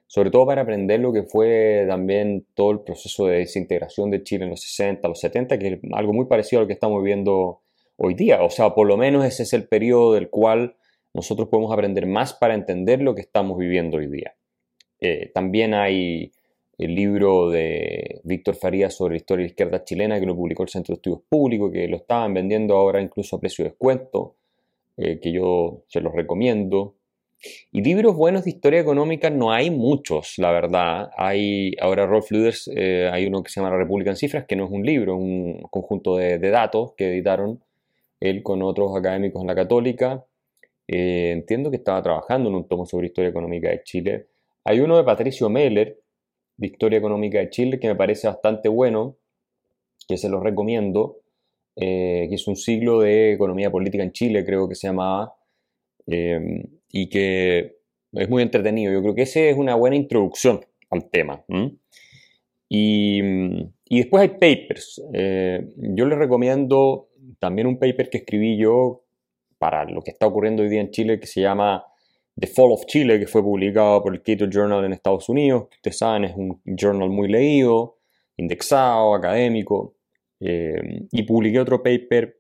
sobre 0.08 0.30
todo 0.30 0.46
para 0.46 0.62
aprender 0.62 1.00
lo 1.00 1.12
que 1.12 1.22
fue 1.22 1.84
también 1.86 2.46
todo 2.54 2.70
el 2.70 2.80
proceso 2.80 3.26
de 3.26 3.40
desintegración 3.40 4.10
de 4.10 4.22
Chile 4.22 4.44
en 4.44 4.50
los 4.50 4.62
60, 4.62 5.06
los 5.06 5.20
70, 5.20 5.58
que 5.58 5.68
es 5.68 5.80
algo 5.92 6.14
muy 6.14 6.24
parecido 6.24 6.60
a 6.60 6.62
lo 6.62 6.66
que 6.66 6.72
estamos 6.72 7.02
viviendo 7.02 7.60
hoy 7.96 8.14
día. 8.14 8.42
O 8.42 8.48
sea, 8.48 8.74
por 8.74 8.86
lo 8.86 8.96
menos 8.96 9.26
ese 9.26 9.42
es 9.42 9.52
el 9.52 9.68
periodo 9.68 10.14
del 10.14 10.30
cual 10.30 10.76
nosotros 11.12 11.48
podemos 11.50 11.70
aprender 11.74 12.06
más 12.06 12.32
para 12.32 12.54
entender 12.54 13.02
lo 13.02 13.14
que 13.14 13.20
estamos 13.20 13.58
viviendo 13.58 13.98
hoy 13.98 14.06
día. 14.06 14.34
Eh, 14.98 15.30
también 15.34 15.74
hay 15.74 16.32
el 16.78 16.94
libro 16.94 17.50
de 17.50 18.20
Víctor 18.22 18.54
Farías 18.54 18.94
sobre 18.94 19.16
historia 19.16 19.42
de 19.42 19.48
la 19.48 19.50
izquierda 19.50 19.84
chilena 19.84 20.20
que 20.20 20.26
lo 20.26 20.36
publicó 20.36 20.62
el 20.62 20.68
Centro 20.68 20.94
de 20.94 20.98
Estudios 20.98 21.22
Públicos, 21.28 21.72
que 21.72 21.88
lo 21.88 21.96
estaban 21.96 22.32
vendiendo 22.32 22.76
ahora 22.76 23.00
incluso 23.00 23.36
a 23.36 23.40
precio 23.40 23.64
de 23.64 23.70
descuento, 23.70 24.36
eh, 24.96 25.18
que 25.20 25.32
yo 25.32 25.82
se 25.88 26.00
los 26.00 26.14
recomiendo. 26.14 26.94
Y 27.72 27.82
libros 27.82 28.16
buenos 28.16 28.44
de 28.44 28.50
historia 28.50 28.80
económica 28.80 29.28
no 29.28 29.52
hay 29.52 29.70
muchos, 29.70 30.34
la 30.38 30.52
verdad. 30.52 31.10
Hay, 31.16 31.72
ahora 31.80 32.06
Rolf 32.06 32.30
Luders, 32.30 32.70
eh, 32.74 33.10
hay 33.12 33.26
uno 33.26 33.42
que 33.42 33.50
se 33.50 33.60
llama 33.60 33.70
La 33.70 33.78
República 33.78 34.10
en 34.10 34.16
Cifras, 34.16 34.44
que 34.46 34.56
no 34.56 34.64
es 34.64 34.70
un 34.70 34.84
libro, 34.84 35.14
es 35.14 35.20
un 35.20 35.62
conjunto 35.70 36.16
de, 36.16 36.38
datos 36.38 36.92
que 36.96 37.08
editaron 37.08 37.60
él 38.20 38.42
con 38.42 38.62
otros 38.62 38.96
académicos 38.96 39.40
en 39.40 39.48
la 39.48 39.54
Católica. 39.54 40.24
eh, 40.88 41.32
entiendo 41.32 41.70
que 41.70 41.76
estaba 41.76 42.02
trabajando 42.02 42.48
en 42.50 42.56
un 42.56 42.68
tomo 42.68 42.86
sobre 42.86 43.08
historia 43.08 43.30
económica 43.30 43.68
de 43.70 43.82
Chile. 43.82 44.26
Hay 44.64 44.80
uno 44.80 44.96
de 44.96 45.04
Patricio 45.04 45.48
Meller, 45.50 45.98
de 46.58 46.66
Historia 46.66 46.98
Económica 46.98 47.38
de 47.38 47.50
Chile, 47.50 47.78
que 47.80 47.88
me 47.88 47.96
parece 47.96 48.26
bastante 48.26 48.68
bueno, 48.68 49.16
que 50.06 50.18
se 50.18 50.28
lo 50.28 50.40
recomiendo, 50.40 51.20
eh, 51.76 52.26
que 52.28 52.34
es 52.34 52.46
un 52.46 52.56
siglo 52.56 53.00
de 53.00 53.32
economía 53.32 53.70
política 53.70 54.02
en 54.02 54.12
Chile, 54.12 54.44
creo 54.44 54.68
que 54.68 54.74
se 54.74 54.88
llamaba, 54.88 55.34
eh, 56.06 56.64
y 56.90 57.08
que 57.08 57.76
es 58.12 58.28
muy 58.28 58.42
entretenido. 58.42 58.92
Yo 58.92 59.00
creo 59.02 59.14
que 59.14 59.22
ese 59.22 59.50
es 59.50 59.56
una 59.56 59.76
buena 59.76 59.96
introducción 59.96 60.60
al 60.90 61.08
tema. 61.08 61.44
Y, 62.68 63.20
y, 63.84 63.98
después 63.98 64.22
hay 64.22 64.28
papers. 64.30 65.00
yo 65.12 66.06
les 66.06 66.18
recomiendo 66.18 67.08
también 67.38 67.68
un 67.68 67.78
paper 67.78 68.10
que 68.10 68.18
escribí 68.18 68.58
yo 68.58 69.04
para 69.58 69.84
lo 69.84 70.02
que 70.02 70.10
está 70.10 70.26
ocurriendo 70.26 70.62
hoy 70.62 70.68
día 70.68 70.80
en 70.80 70.90
Chile, 70.90 71.20
que 71.20 71.26
se 71.26 71.40
llama 71.40 71.84
The 72.38 72.46
Fall 72.46 72.72
of 72.72 72.86
Chile, 72.86 73.18
que 73.18 73.26
fue 73.26 73.42
publicado 73.42 74.02
por 74.02 74.14
el 74.14 74.22
Cato 74.22 74.46
Journal 74.48 74.84
en 74.84 74.92
Estados 74.92 75.28
Unidos, 75.28 75.68
que 75.68 75.76
ustedes 75.76 75.98
saben 75.98 76.24
es 76.24 76.36
un 76.36 76.60
journal 76.64 77.10
muy 77.10 77.28
leído, 77.28 77.98
indexado, 78.36 79.14
académico, 79.14 79.96
eh, 80.40 81.06
y 81.10 81.22
publiqué 81.24 81.58
otro 81.58 81.82
paper 81.82 82.38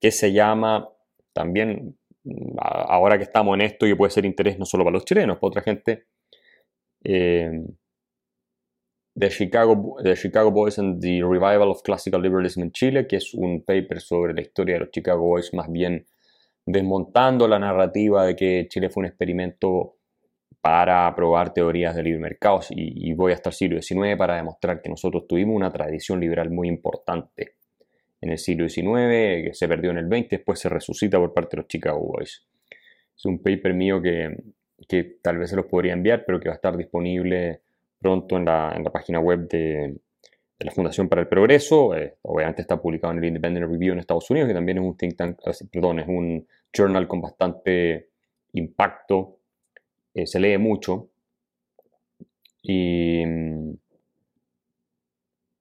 que 0.00 0.10
se 0.10 0.32
llama 0.32 0.88
también, 1.34 1.98
ahora 2.58 3.18
que 3.18 3.24
estamos 3.24 3.54
en 3.54 3.62
esto 3.62 3.86
y 3.86 3.94
puede 3.94 4.10
ser 4.10 4.24
interés 4.24 4.58
no 4.58 4.64
solo 4.64 4.84
para 4.84 4.94
los 4.94 5.04
chilenos, 5.04 5.36
para 5.36 5.48
otra 5.48 5.62
gente, 5.62 6.06
eh, 7.04 7.50
The 9.18 9.28
Chicago, 9.28 9.96
the 10.02 10.16
Chicago 10.16 10.50
Boys 10.50 10.78
and 10.78 11.02
the 11.02 11.20
Revival 11.22 11.68
of 11.68 11.82
Classical 11.82 12.22
Liberalism 12.22 12.62
in 12.62 12.72
Chile, 12.72 13.06
que 13.06 13.16
es 13.16 13.34
un 13.34 13.62
paper 13.62 14.00
sobre 14.00 14.32
la 14.32 14.40
historia 14.40 14.76
de 14.76 14.80
los 14.80 14.90
Chicago 14.90 15.20
Boys, 15.20 15.52
más 15.52 15.70
bien 15.70 16.06
desmontando 16.72 17.46
la 17.48 17.58
narrativa 17.58 18.26
de 18.26 18.36
que 18.36 18.66
Chile 18.68 18.90
fue 18.90 19.02
un 19.02 19.06
experimento 19.06 19.96
para 20.60 21.14
probar 21.14 21.54
teorías 21.54 21.94
de 21.94 22.02
libre 22.02 22.20
mercado 22.20 22.60
y, 22.70 23.12
voy 23.14 23.32
hasta 23.32 23.48
el 23.48 23.54
siglo 23.54 23.80
XIX 23.80 24.16
para 24.18 24.36
demostrar 24.36 24.82
que 24.82 24.90
nosotros 24.90 25.26
tuvimos 25.26 25.56
una 25.56 25.72
tradición 25.72 26.20
liberal 26.20 26.50
muy 26.50 26.68
importante 26.68 27.54
en 28.20 28.30
el 28.30 28.38
siglo 28.38 28.68
XIX, 28.68 29.44
que 29.44 29.50
se 29.54 29.66
perdió 29.66 29.90
en 29.90 29.98
el 29.98 30.06
XX, 30.08 30.28
después 30.28 30.58
se 30.58 30.68
resucita 30.68 31.18
por 31.18 31.32
parte 31.32 31.56
de 31.56 31.62
los 31.62 31.68
Chicago 31.68 32.00
Boys. 32.00 32.46
Es 33.16 33.24
un 33.24 33.42
paper 33.42 33.72
mío 33.72 34.02
que, 34.02 34.36
tal 35.22 35.38
vez 35.38 35.50
se 35.50 35.56
los 35.56 35.64
podría 35.64 35.94
enviar, 35.94 36.24
pero 36.26 36.38
que 36.38 36.50
va 36.50 36.54
a 36.54 36.56
estar 36.56 36.76
disponible 36.76 37.62
pronto 37.98 38.36
en 38.36 38.44
la, 38.44 38.72
en 38.76 38.84
la 38.84 38.90
página 38.90 39.20
web 39.20 39.48
de, 39.48 39.96
de, 40.60 40.64
la 40.64 40.70
Fundación 40.70 41.08
para 41.08 41.22
el 41.22 41.28
Progreso. 41.28 41.94
Eh, 41.96 42.16
obviamente 42.22 42.62
está 42.62 42.80
publicado 42.80 43.12
en 43.12 43.18
el 43.18 43.24
Independent 43.24 43.66
Review 43.66 43.92
en 43.92 43.98
Estados 43.98 44.30
Unidos, 44.30 44.48
que 44.48 44.54
también 44.54 44.78
es 44.78 44.84
un 44.84 44.96
think 44.96 45.16
tank, 45.16 45.38
eh, 45.46 45.52
perdón, 45.70 46.00
es 46.00 46.08
un 46.08 46.46
journal 46.72 47.08
con 47.08 47.20
bastante 47.20 48.10
impacto, 48.52 49.38
eh, 50.14 50.26
se 50.26 50.38
lee 50.38 50.58
mucho. 50.58 51.08
Y, 52.62 53.24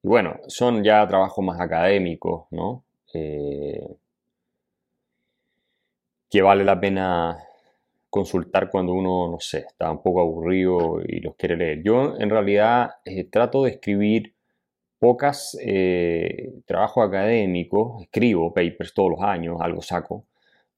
bueno, 0.04 0.40
son 0.48 0.84
ya 0.84 1.08
trabajos 1.08 1.44
más 1.44 1.60
académicos, 1.60 2.46
¿no? 2.52 2.84
que 6.32 6.44
vale 6.44 6.64
la 6.64 6.80
pena 6.80 7.40
consultar 8.10 8.70
cuando 8.70 8.94
uno, 8.94 9.32
no 9.32 9.40
sé, 9.40 9.60
está 9.68 9.92
un 9.92 10.02
poco 10.02 10.22
aburrido 10.22 11.02
y 11.06 11.20
los 11.20 11.36
quiere 11.36 11.58
leer. 11.58 11.84
Yo 11.84 12.18
en 12.18 12.30
realidad 12.30 12.92
trato 13.32 13.64
de 13.64 13.72
escribir 13.72 14.36
pocas 15.00 15.58
eh, 15.62 16.54
trabajos 16.66 17.08
académicos, 17.08 18.04
escribo 18.04 18.54
papers 18.54 18.94
todos 18.94 19.12
los 19.12 19.22
años, 19.22 19.58
algo 19.62 19.82
saco, 19.82 20.26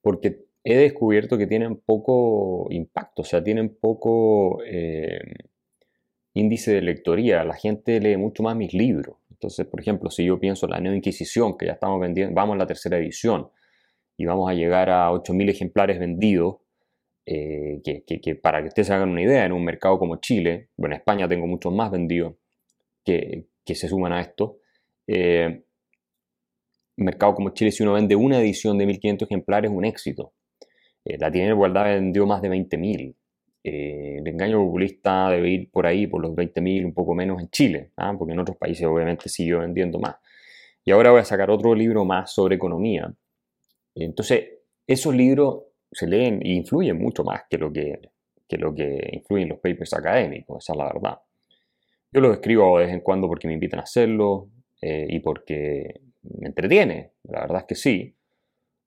porque 0.02 0.46
he 0.64 0.78
descubierto 0.78 1.38
que 1.38 1.48
tienen 1.48 1.78
poco 1.78 2.68
impacto, 2.70 3.24
o 3.24 3.26
sea, 3.26 3.44
tienen 3.44 3.76
poco 3.76 4.62
eh, 4.66 5.20
índice 6.34 6.74
de 6.74 6.82
lectoría. 6.82 7.44
La 7.44 7.56
gente 7.56 8.00
lee 8.00 8.18
mucho 8.18 8.44
más 8.44 8.56
mis 8.56 8.74
libros. 8.74 9.18
Entonces, 9.32 9.66
por 9.66 9.82
ejemplo, 9.82 10.12
si 10.12 10.26
yo 10.26 10.40
pienso 10.40 10.68
en 10.68 10.72
la 10.72 10.80
Neo 10.80 10.94
Inquisición, 10.94 11.58
que 11.58 11.66
ya 11.66 11.74
estamos 11.74 12.00
vendiendo, 12.00 12.36
vamos 12.36 12.56
a 12.56 12.60
la 12.60 12.68
tercera 12.68 12.98
edición 12.98 13.50
y 14.18 14.26
vamos 14.26 14.50
a 14.50 14.54
llegar 14.54 14.90
a 14.92 15.12
8.000 15.12 15.50
ejemplares 15.50 16.00
vendidos, 16.00 16.58
eh, 17.26 17.82
que, 17.84 18.36
para 18.36 18.62
que 18.62 18.68
ustedes 18.68 18.92
hagan 18.92 19.10
una 19.10 19.22
idea, 19.22 19.46
en 19.46 19.52
un 19.52 19.64
mercado 19.64 19.98
como 19.98 20.18
Chile, 20.18 20.70
bueno, 20.78 20.96
en 20.96 21.00
España 21.00 21.28
tengo 21.28 21.48
muchos 21.48 21.74
más 21.74 21.90
vendidos 21.90 22.36
que, 23.04 23.46
se 23.66 23.88
suman 23.88 24.14
a 24.14 24.22
esto, 24.22 24.58
eh, 25.08 25.64
mercado 26.98 27.36
como 27.36 27.50
Chile, 27.50 27.72
si 27.72 27.84
uno 27.84 27.94
vende 27.94 28.16
una 28.16 28.40
edición 28.40 28.78
de 28.78 28.86
1500 28.86 29.28
ejemplares, 29.30 29.72
es 29.72 29.78
un 29.78 29.86
éxito. 29.86 30.34
Eh, 31.06 31.18
la 31.18 31.32
tiene 31.32 31.50
igualdad 31.50 31.86
vendió 31.86 32.26
más 32.26 32.42
de 32.42 32.50
20.000. 32.50 33.16
Eh, 33.64 34.18
el 34.20 34.28
engaño 34.28 34.60
populista 34.64 35.30
debe 35.30 35.50
ir 35.50 35.72
por 35.72 35.86
ahí, 35.86 36.08
por 36.08 36.22
los 36.22 36.32
20.000, 36.32 36.86
un 36.86 36.94
poco 36.94 37.14
menos 37.14 37.42
en 37.42 37.50
Chile, 37.50 37.92
¿ah? 37.98 38.14
porque 38.18 38.34
en 38.34 38.40
otros 38.40 38.58
países 38.58 38.86
obviamente 38.86 39.30
siguió 39.30 39.60
vendiendo 39.60 40.00
más. 40.00 40.16
Y 40.84 40.92
ahora 40.92 41.12
voy 41.12 41.22
a 41.22 41.26
sacar 41.26 41.52
otro 41.52 41.76
libro 41.76 42.06
más 42.06 42.34
sobre 42.34 42.56
economía. 42.56 43.14
Entonces, 43.96 44.50
esos 44.88 45.16
libros 45.16 45.64
se 45.92 46.08
leen 46.08 46.42
e 46.44 46.54
influyen 46.54 46.98
mucho 46.98 47.24
más 47.24 47.44
que 47.50 47.58
lo 47.58 47.72
que, 47.72 48.00
lo 48.50 48.74
que 48.74 49.10
influyen 49.14 49.50
los 49.50 49.60
papers 49.60 49.94
académicos, 49.94 50.64
esa 50.64 50.74
es 50.74 50.78
la 50.78 50.86
verdad. 50.86 51.20
Yo 52.14 52.20
los 52.20 52.34
escribo 52.34 52.78
de 52.78 52.86
vez 52.86 52.94
en 52.94 53.02
cuando 53.02 53.28
porque 53.28 53.48
me 53.48 53.54
invitan 53.54 53.80
a 53.80 53.84
hacerlo 53.84 54.50
eh, 54.82 55.08
y 55.10 55.20
porque 55.20 56.02
me 56.24 56.48
entretiene, 56.48 57.12
la 57.24 57.42
verdad 57.42 57.60
es 57.60 57.66
que 57.68 57.76
sí, 57.76 58.14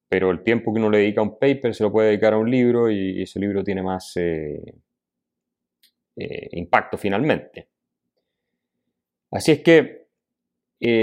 pero 0.09 0.31
el 0.31 0.43
tiempo 0.43 0.73
que 0.73 0.79
uno 0.79 0.91
le 0.91 0.99
dedica 0.99 1.23
a 1.23 1.25
un 1.25 1.39
paper 1.39 1.75
se 1.75 1.85
lo 1.85 1.91
puede 1.91 2.09
dedicar 2.09 2.35
a 2.35 2.39
un 2.39 2.51
libro 2.51 2.91
y 2.91 3.23
ese 3.23 3.41
libro 3.41 3.65
tiene 3.65 3.83
más 3.83 4.13
eh, 4.17 4.75
eh, 6.17 6.49
impacto 6.53 6.99
finalmente. 6.99 7.69
Así 9.31 9.53
es 9.53 9.61
que 9.61 10.05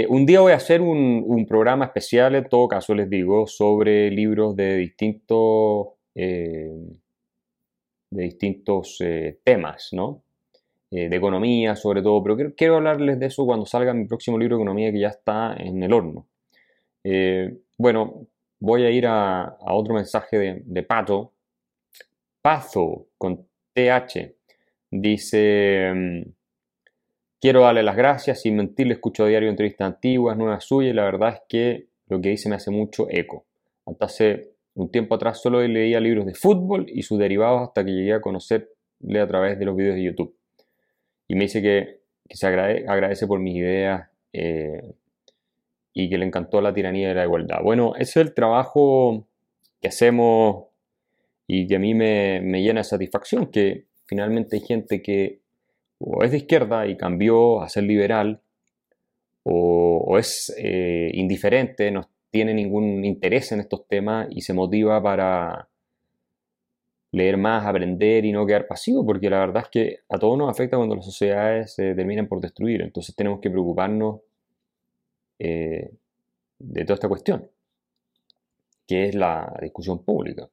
un 0.08 0.24
día 0.24 0.40
voy 0.40 0.52
a 0.52 0.56
hacer 0.56 0.80
un, 0.80 1.44
programa 1.48 1.86
especial, 1.86 2.36
en 2.36 2.48
todo 2.48 2.68
caso 2.68 2.94
les 2.94 3.10
digo, 3.10 3.48
sobre 3.48 4.10
libros 4.12 4.54
de 4.54 4.76
distintos, 4.76 5.88
de 6.14 7.02
distintos 8.10 9.02
temas, 9.42 9.88
¿no? 9.92 10.22
De 10.92 11.16
economía 11.16 11.74
sobre 11.74 12.02
todo, 12.02 12.22
pero 12.22 12.54
quiero, 12.54 12.76
hablarles 12.76 13.18
de 13.18 13.26
eso 13.26 13.46
cuando 13.46 13.66
salga 13.66 13.94
mi 13.94 14.04
próximo 14.06 14.38
libro 14.38 14.56
de 14.56 14.62
economía 14.62 14.92
que 14.92 15.00
ya 15.00 15.08
está 15.08 15.54
en 15.58 15.82
el 15.82 15.92
horno. 15.92 16.26
bueno, 17.78 18.26
voy 18.60 18.84
a 18.84 18.90
ir 18.90 19.06
a, 19.06 19.56
otro 19.60 19.94
mensaje 19.94 20.38
de, 20.38 20.62
de 20.64 20.82
Pato. 20.82 21.32
Pazo, 22.42 23.06
con 23.18 23.46
TH, 23.74 24.34
dice... 24.90 25.92
Mm, 25.94 26.22
Quiero 27.42 27.62
darle 27.62 27.82
las 27.82 27.96
gracias, 27.96 28.42
sin 28.42 28.54
mentirle, 28.54 28.94
escucho 28.94 29.24
a 29.24 29.26
diario 29.26 29.50
entrevistas 29.50 29.84
antiguas, 29.84 30.36
nuevas 30.36 30.64
suyas, 30.64 30.92
y 30.92 30.94
la 30.94 31.02
verdad 31.02 31.30
es 31.30 31.40
que 31.48 31.88
lo 32.06 32.20
que 32.20 32.28
dice 32.28 32.48
me 32.48 32.54
hace 32.54 32.70
mucho 32.70 33.08
eco. 33.10 33.46
Hasta 33.84 34.04
hace 34.04 34.52
un 34.74 34.92
tiempo 34.92 35.16
atrás 35.16 35.42
solo 35.42 35.60
leía 35.60 35.98
libros 35.98 36.24
de 36.24 36.34
fútbol 36.34 36.86
y 36.88 37.02
sus 37.02 37.18
derivados 37.18 37.62
hasta 37.62 37.84
que 37.84 37.90
llegué 37.90 38.12
a 38.12 38.20
conocerle 38.20 38.68
a 39.20 39.26
través 39.26 39.58
de 39.58 39.64
los 39.64 39.74
videos 39.74 39.96
de 39.96 40.04
YouTube. 40.04 40.36
Y 41.32 41.34
me 41.34 41.44
dice 41.44 41.62
que, 41.62 42.02
se 42.28 42.46
agradece 42.46 43.26
por 43.26 43.40
mis 43.40 43.56
ideas 43.56 44.06
eh, 44.34 44.94
y 45.94 46.10
que 46.10 46.18
le 46.18 46.26
encantó 46.26 46.60
la 46.60 46.74
tiranía 46.74 47.08
de 47.08 47.14
la 47.14 47.24
igualdad. 47.24 47.62
Bueno, 47.62 47.94
es 47.96 48.14
el 48.18 48.34
trabajo 48.34 49.26
que 49.80 49.88
hacemos 49.88 50.66
y 51.46 51.66
que 51.66 51.76
a 51.76 51.78
mí 51.78 51.94
me, 51.94 52.42
me 52.42 52.60
llena 52.60 52.80
de 52.80 52.84
satisfacción, 52.84 53.46
que 53.46 53.86
finalmente 54.04 54.56
hay 54.56 54.62
gente 54.62 55.00
que 55.00 55.40
o 56.00 56.22
es 56.22 56.32
de 56.32 56.36
izquierda 56.36 56.86
y 56.86 56.98
cambió 56.98 57.62
a 57.62 57.68
ser 57.70 57.84
liberal, 57.84 58.42
o, 59.42 60.18
es 60.18 60.54
eh, 60.58 61.12
indiferente, 61.14 61.90
no 61.90 62.10
tiene 62.30 62.52
ningún 62.52 63.06
interés 63.06 63.52
en 63.52 63.60
estos 63.60 63.88
temas 63.88 64.28
y 64.30 64.42
se 64.42 64.52
motiva 64.52 65.02
para 65.02 65.70
leer 67.12 67.36
más, 67.36 67.66
aprender 67.66 68.24
y 68.24 68.32
no 68.32 68.46
quedar 68.46 68.66
pasivo, 68.66 69.04
porque 69.04 69.28
la 69.28 69.40
verdad 69.40 69.64
es 69.64 69.68
que 69.68 69.98
a 70.08 70.18
todos 70.18 70.36
nos 70.38 70.50
afecta 70.50 70.78
cuando 70.78 70.96
las 70.96 71.04
sociedades 71.04 71.74
se 71.74 71.94
terminan 71.94 72.26
por 72.26 72.40
destruir, 72.40 72.80
entonces 72.82 73.14
tenemos 73.14 73.40
que 73.40 73.50
preocuparnos 73.50 74.20
eh, 75.38 75.90
de 76.58 76.84
toda 76.84 76.94
esta 76.94 77.08
cuestión, 77.08 77.50
que 78.86 79.08
es 79.08 79.14
la 79.14 79.52
discusión 79.60 80.02
pública. 80.02 80.48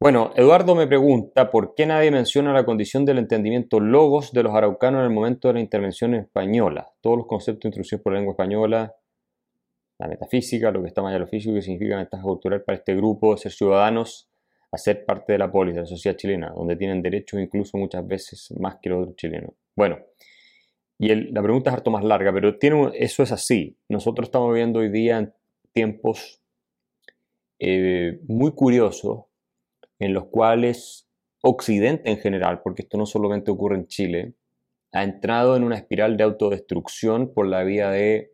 Bueno, 0.00 0.32
Eduardo 0.34 0.74
me 0.74 0.88
pregunta 0.88 1.48
por 1.48 1.76
qué 1.76 1.86
nadie 1.86 2.10
menciona 2.10 2.52
la 2.52 2.64
condición 2.64 3.04
del 3.04 3.18
entendimiento 3.18 3.78
logos 3.78 4.32
de 4.32 4.42
los 4.42 4.52
araucanos 4.52 4.98
en 4.98 5.04
el 5.04 5.12
momento 5.12 5.46
de 5.46 5.54
la 5.54 5.60
intervención 5.60 6.14
española. 6.14 6.90
Todos 7.00 7.18
los 7.18 7.26
conceptos 7.28 7.66
introducidos 7.66 8.02
por 8.02 8.12
la 8.12 8.18
lengua 8.18 8.32
española, 8.32 8.96
la 9.98 10.08
metafísica, 10.08 10.72
lo 10.72 10.82
que 10.82 10.88
está 10.88 11.02
más 11.02 11.10
allá 11.10 11.20
de 11.20 11.24
lo 11.26 11.28
físico, 11.28 11.54
que 11.54 11.62
significa 11.62 11.98
ventaja 11.98 12.24
cultural 12.24 12.64
para 12.64 12.78
este 12.78 12.96
grupo, 12.96 13.36
ser 13.36 13.52
ciudadanos, 13.52 14.31
a 14.72 14.78
ser 14.78 15.04
parte 15.04 15.32
de 15.32 15.38
la 15.38 15.52
polis, 15.52 15.74
de 15.74 15.82
la 15.82 15.86
sociedad 15.86 16.16
chilena, 16.16 16.50
donde 16.50 16.76
tienen 16.76 17.02
derechos 17.02 17.40
incluso 17.40 17.76
muchas 17.78 18.06
veces 18.06 18.52
más 18.58 18.78
que 18.80 18.90
los 18.90 19.14
chilenos. 19.16 19.52
Bueno, 19.76 19.98
y 20.98 21.14
la 21.32 21.42
pregunta 21.42 21.70
es 21.70 21.74
harto 21.76 21.90
más 21.90 22.04
larga, 22.04 22.32
pero 22.32 22.92
eso 22.94 23.22
es 23.22 23.32
así. 23.32 23.76
Nosotros 23.88 24.28
estamos 24.28 24.50
viviendo 24.50 24.80
hoy 24.80 24.88
día 24.88 25.18
en 25.18 25.34
tiempos 25.72 26.42
eh, 27.58 28.20
muy 28.26 28.52
curiosos 28.52 29.24
en 29.98 30.14
los 30.14 30.26
cuales 30.26 31.08
Occidente 31.42 32.10
en 32.10 32.18
general, 32.18 32.62
porque 32.62 32.82
esto 32.82 32.96
no 32.96 33.04
solamente 33.04 33.50
ocurre 33.50 33.76
en 33.76 33.88
Chile, 33.88 34.34
ha 34.92 35.02
entrado 35.02 35.56
en 35.56 35.64
una 35.64 35.76
espiral 35.76 36.16
de 36.16 36.24
autodestrucción 36.24 37.32
por 37.34 37.46
la 37.46 37.64
vía 37.64 37.90
de 37.90 38.32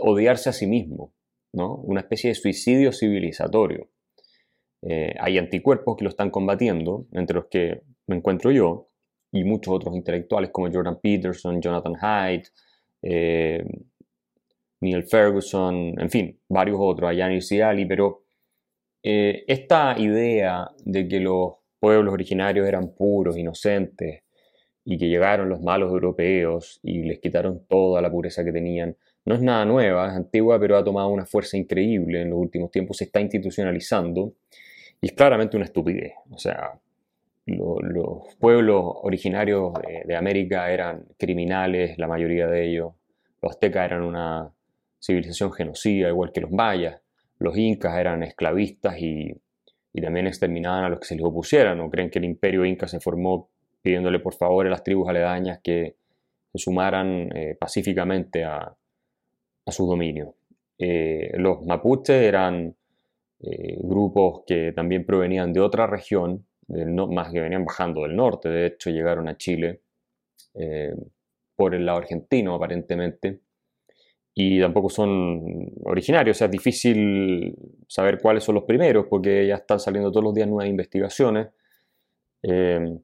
odiarse 0.00 0.48
a 0.48 0.52
sí 0.52 0.66
mismo, 0.66 1.14
¿no? 1.52 1.76
una 1.76 2.00
especie 2.00 2.30
de 2.30 2.34
suicidio 2.34 2.92
civilizatorio. 2.92 3.88
Eh, 4.82 5.14
hay 5.18 5.38
anticuerpos 5.38 5.96
que 5.96 6.04
lo 6.04 6.10
están 6.10 6.30
combatiendo, 6.30 7.06
entre 7.12 7.36
los 7.36 7.46
que 7.46 7.82
me 8.06 8.16
encuentro 8.16 8.50
yo, 8.50 8.88
y 9.32 9.44
muchos 9.44 9.74
otros 9.74 9.94
intelectuales 9.94 10.50
como 10.50 10.70
Jordan 10.72 10.98
Peterson, 11.00 11.60
Jonathan 11.60 11.94
Haidt, 12.00 12.46
eh, 13.02 13.64
Neil 14.80 15.04
Ferguson, 15.04 15.94
en 15.98 16.10
fin, 16.10 16.40
varios 16.48 16.78
otros, 16.80 17.10
Ayanis 17.10 17.52
Ali, 17.60 17.84
pero 17.84 18.24
eh, 19.02 19.44
esta 19.46 19.98
idea 19.98 20.70
de 20.84 21.08
que 21.08 21.20
los 21.20 21.54
pueblos 21.80 22.12
originarios 22.14 22.66
eran 22.66 22.94
puros, 22.94 23.36
inocentes, 23.36 24.22
y 24.84 24.96
que 24.96 25.08
llegaron 25.08 25.50
los 25.50 25.60
malos 25.60 25.90
europeos 25.90 26.80
y 26.82 27.02
les 27.02 27.18
quitaron 27.20 27.66
toda 27.68 28.00
la 28.00 28.10
pureza 28.10 28.42
que 28.42 28.52
tenían, 28.52 28.96
no 29.26 29.34
es 29.34 29.42
nada 29.42 29.66
nueva, 29.66 30.08
es 30.08 30.14
antigua, 30.14 30.58
pero 30.58 30.78
ha 30.78 30.84
tomado 30.84 31.08
una 31.08 31.26
fuerza 31.26 31.58
increíble 31.58 32.22
en 32.22 32.30
los 32.30 32.38
últimos 32.38 32.70
tiempos, 32.70 32.96
se 32.96 33.04
está 33.04 33.20
institucionalizando 33.20 34.32
y 35.00 35.06
es 35.06 35.12
claramente 35.12 35.56
una 35.56 35.66
estupidez. 35.66 36.12
O 36.30 36.38
sea, 36.38 36.78
los 37.46 38.34
pueblos 38.38 38.82
originarios 39.02 39.72
de, 40.06 40.16
América 40.16 40.70
eran 40.70 41.06
criminales, 41.18 41.98
la 41.98 42.08
mayoría 42.08 42.46
de 42.46 42.68
ellos. 42.68 42.92
Los 43.40 43.52
aztecas 43.52 43.84
eran 43.86 44.02
una 44.02 44.52
civilización 45.00 45.52
genocida, 45.52 46.08
igual 46.08 46.32
que 46.32 46.40
los 46.40 46.50
mayas. 46.50 47.00
Los 47.38 47.56
incas 47.56 47.96
eran 47.98 48.22
esclavistas 48.22 49.00
y, 49.00 49.34
también 50.00 50.28
exterminaban 50.28 50.84
a 50.84 50.88
los 50.88 51.00
que 51.00 51.06
se 51.06 51.16
les 51.16 51.24
opusieran. 51.24 51.78
¿No 51.78 51.90
creen 51.90 52.08
que 52.08 52.20
el 52.20 52.24
imperio 52.24 52.64
inca 52.64 52.86
se 52.86 53.00
formó 53.00 53.50
pidiéndole 53.82 54.20
por 54.20 54.32
favor 54.34 54.64
a 54.64 54.70
las 54.70 54.84
tribus 54.84 55.08
aledañas 55.08 55.58
que 55.60 55.96
se 56.52 56.58
sumaran 56.58 57.28
eh, 57.34 57.56
pacíficamente 57.58 58.44
a, 58.44 58.76
a 59.66 59.72
su 59.72 59.86
dominio? 59.86 60.36
Eh, 60.78 61.32
los 61.34 61.66
mapuches 61.66 62.22
eran 62.22 62.76
eh, 63.40 63.78
grupos 63.80 64.42
que 64.46 64.72
también 64.72 65.06
provenían 65.06 65.52
de 65.52 65.60
otra 65.60 65.86
región, 65.86 66.44
más 66.68 67.30
que 67.30 67.40
venían 67.40 67.64
bajando 67.64 68.02
del 68.02 68.16
norte, 68.16 68.48
de 68.48 68.66
hecho 68.66 68.90
llegaron 68.90 69.28
a 69.28 69.36
Chile 69.36 69.82
eh, 70.54 70.92
por 71.54 71.74
el 71.74 71.86
lado 71.86 71.98
argentino 71.98 72.54
aparentemente, 72.54 73.40
y 74.34 74.60
tampoco 74.60 74.90
son 74.90 75.72
originarios, 75.84 76.36
o 76.36 76.38
sea, 76.38 76.46
es 76.46 76.50
difícil 76.50 77.54
saber 77.86 78.18
cuáles 78.20 78.42
son 78.44 78.56
los 78.56 78.64
primeros, 78.64 79.06
porque 79.08 79.46
ya 79.46 79.56
están 79.56 79.78
saliendo 79.80 80.10
todos 80.10 80.24
los 80.24 80.34
días 80.34 80.48
nuevas 80.48 80.68
investigaciones 80.68 81.48
eh, 82.42 82.98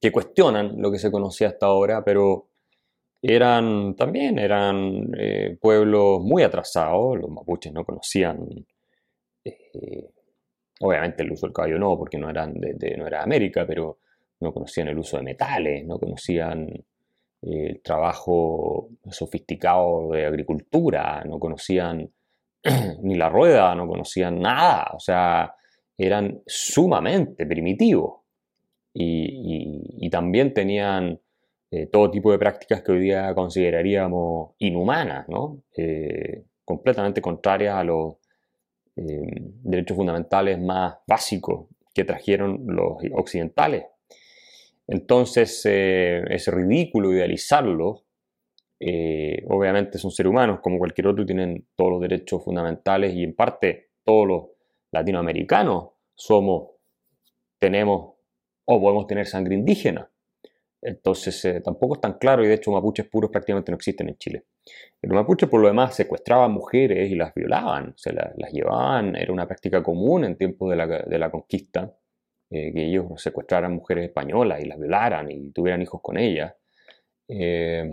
que 0.00 0.12
cuestionan 0.12 0.80
lo 0.80 0.90
que 0.90 0.98
se 0.98 1.10
conocía 1.10 1.48
hasta 1.48 1.66
ahora, 1.66 2.02
pero 2.04 2.48
eran 3.22 3.96
también 3.96 4.38
eran 4.38 5.10
pueblos 5.60 6.22
muy 6.22 6.42
atrasados, 6.42 7.18
los 7.18 7.30
mapuches 7.30 7.72
no 7.72 7.84
conocían 7.84 8.46
eh, 9.46 10.10
obviamente 10.80 11.22
el 11.22 11.32
uso 11.32 11.46
del 11.46 11.54
caballo 11.54 11.78
no, 11.78 11.96
porque 11.96 12.18
no, 12.18 12.28
eran 12.28 12.54
de, 12.54 12.96
no 12.96 13.06
era 13.06 13.22
América, 13.22 13.64
pero 13.66 13.98
no 14.40 14.52
conocían 14.52 14.88
el 14.88 14.98
uso 14.98 15.16
de 15.16 15.22
metales, 15.22 15.86
no 15.86 15.98
conocían 15.98 16.68
eh, 16.68 16.84
el 17.42 17.82
trabajo 17.82 18.90
sofisticado 19.10 20.10
de 20.12 20.26
agricultura, 20.26 21.22
no 21.24 21.38
conocían 21.38 22.10
ni 23.02 23.14
la 23.14 23.28
rueda, 23.28 23.74
no 23.74 23.86
conocían 23.86 24.40
nada, 24.40 24.90
o 24.94 25.00
sea, 25.00 25.54
eran 25.96 26.42
sumamente 26.46 27.46
primitivos 27.46 28.20
y, 28.92 30.08
también 30.10 30.54
tenían 30.54 31.20
eh, 31.70 31.88
todo 31.88 32.10
tipo 32.10 32.32
de 32.32 32.38
prácticas 32.38 32.82
que 32.82 32.92
hoy 32.92 33.00
día 33.00 33.34
consideraríamos 33.34 34.54
inhumanas, 34.58 35.28
¿no? 35.28 35.62
completamente 36.64 37.20
contrarias 37.20 37.76
a 37.76 37.84
los 37.84 38.16
eh, 38.96 39.42
derechos 39.62 39.96
fundamentales 39.96 40.58
más 40.58 40.96
básicos 41.06 41.66
que 41.94 42.04
trajeron 42.04 42.64
los 42.66 42.98
occidentales. 43.12 43.84
Entonces 44.86 45.62
eh, 45.64 46.22
es 46.28 46.48
ridículo 46.48 47.12
idealizarlo. 47.12 48.04
Eh, 48.78 49.42
obviamente 49.48 49.98
son 49.98 50.10
seres 50.10 50.30
humanos 50.30 50.60
como 50.62 50.78
cualquier 50.78 51.08
otro, 51.08 51.24
tienen 51.24 51.66
todos 51.74 51.92
los 51.92 52.00
derechos 52.00 52.44
fundamentales 52.44 53.14
y 53.14 53.22
en 53.22 53.34
parte 53.34 53.90
todos 54.04 54.28
los 54.28 54.44
latinoamericanos 54.92 55.90
somos, 56.14 56.70
tenemos 57.58 58.14
o 58.66 58.80
podemos 58.80 59.06
tener 59.06 59.26
sangre 59.26 59.54
indígena. 59.54 60.10
Entonces 60.86 61.44
eh, 61.44 61.60
tampoco 61.60 61.96
es 61.96 62.00
tan 62.00 62.16
claro 62.16 62.44
y 62.44 62.46
de 62.46 62.54
hecho 62.54 62.70
mapuches 62.70 63.08
puros 63.08 63.28
prácticamente 63.28 63.72
no 63.72 63.76
existen 63.76 64.08
en 64.08 64.16
Chile. 64.18 64.44
Los 65.02 65.14
mapuches 65.14 65.48
por 65.48 65.60
lo 65.60 65.66
demás 65.66 65.96
secuestraban 65.96 66.52
mujeres 66.52 67.10
y 67.10 67.16
las 67.16 67.34
violaban, 67.34 67.92
se 67.96 68.12
las, 68.12 68.32
llevaban, 68.52 69.16
era 69.16 69.32
una 69.32 69.48
práctica 69.48 69.82
común 69.82 70.24
en 70.24 70.36
tiempos 70.36 70.70
de 70.70 71.18
la, 71.18 71.30
conquista, 71.30 71.92
eh, 72.50 72.72
que 72.72 72.86
ellos 72.86 73.06
secuestraran 73.16 73.74
mujeres 73.74 74.04
españolas 74.04 74.62
y 74.62 74.66
las 74.66 74.78
violaran 74.78 75.28
y 75.28 75.50
tuvieran 75.50 75.82
hijos 75.82 76.00
con 76.00 76.18
ellas. 76.18 76.54
Eh, 77.26 77.92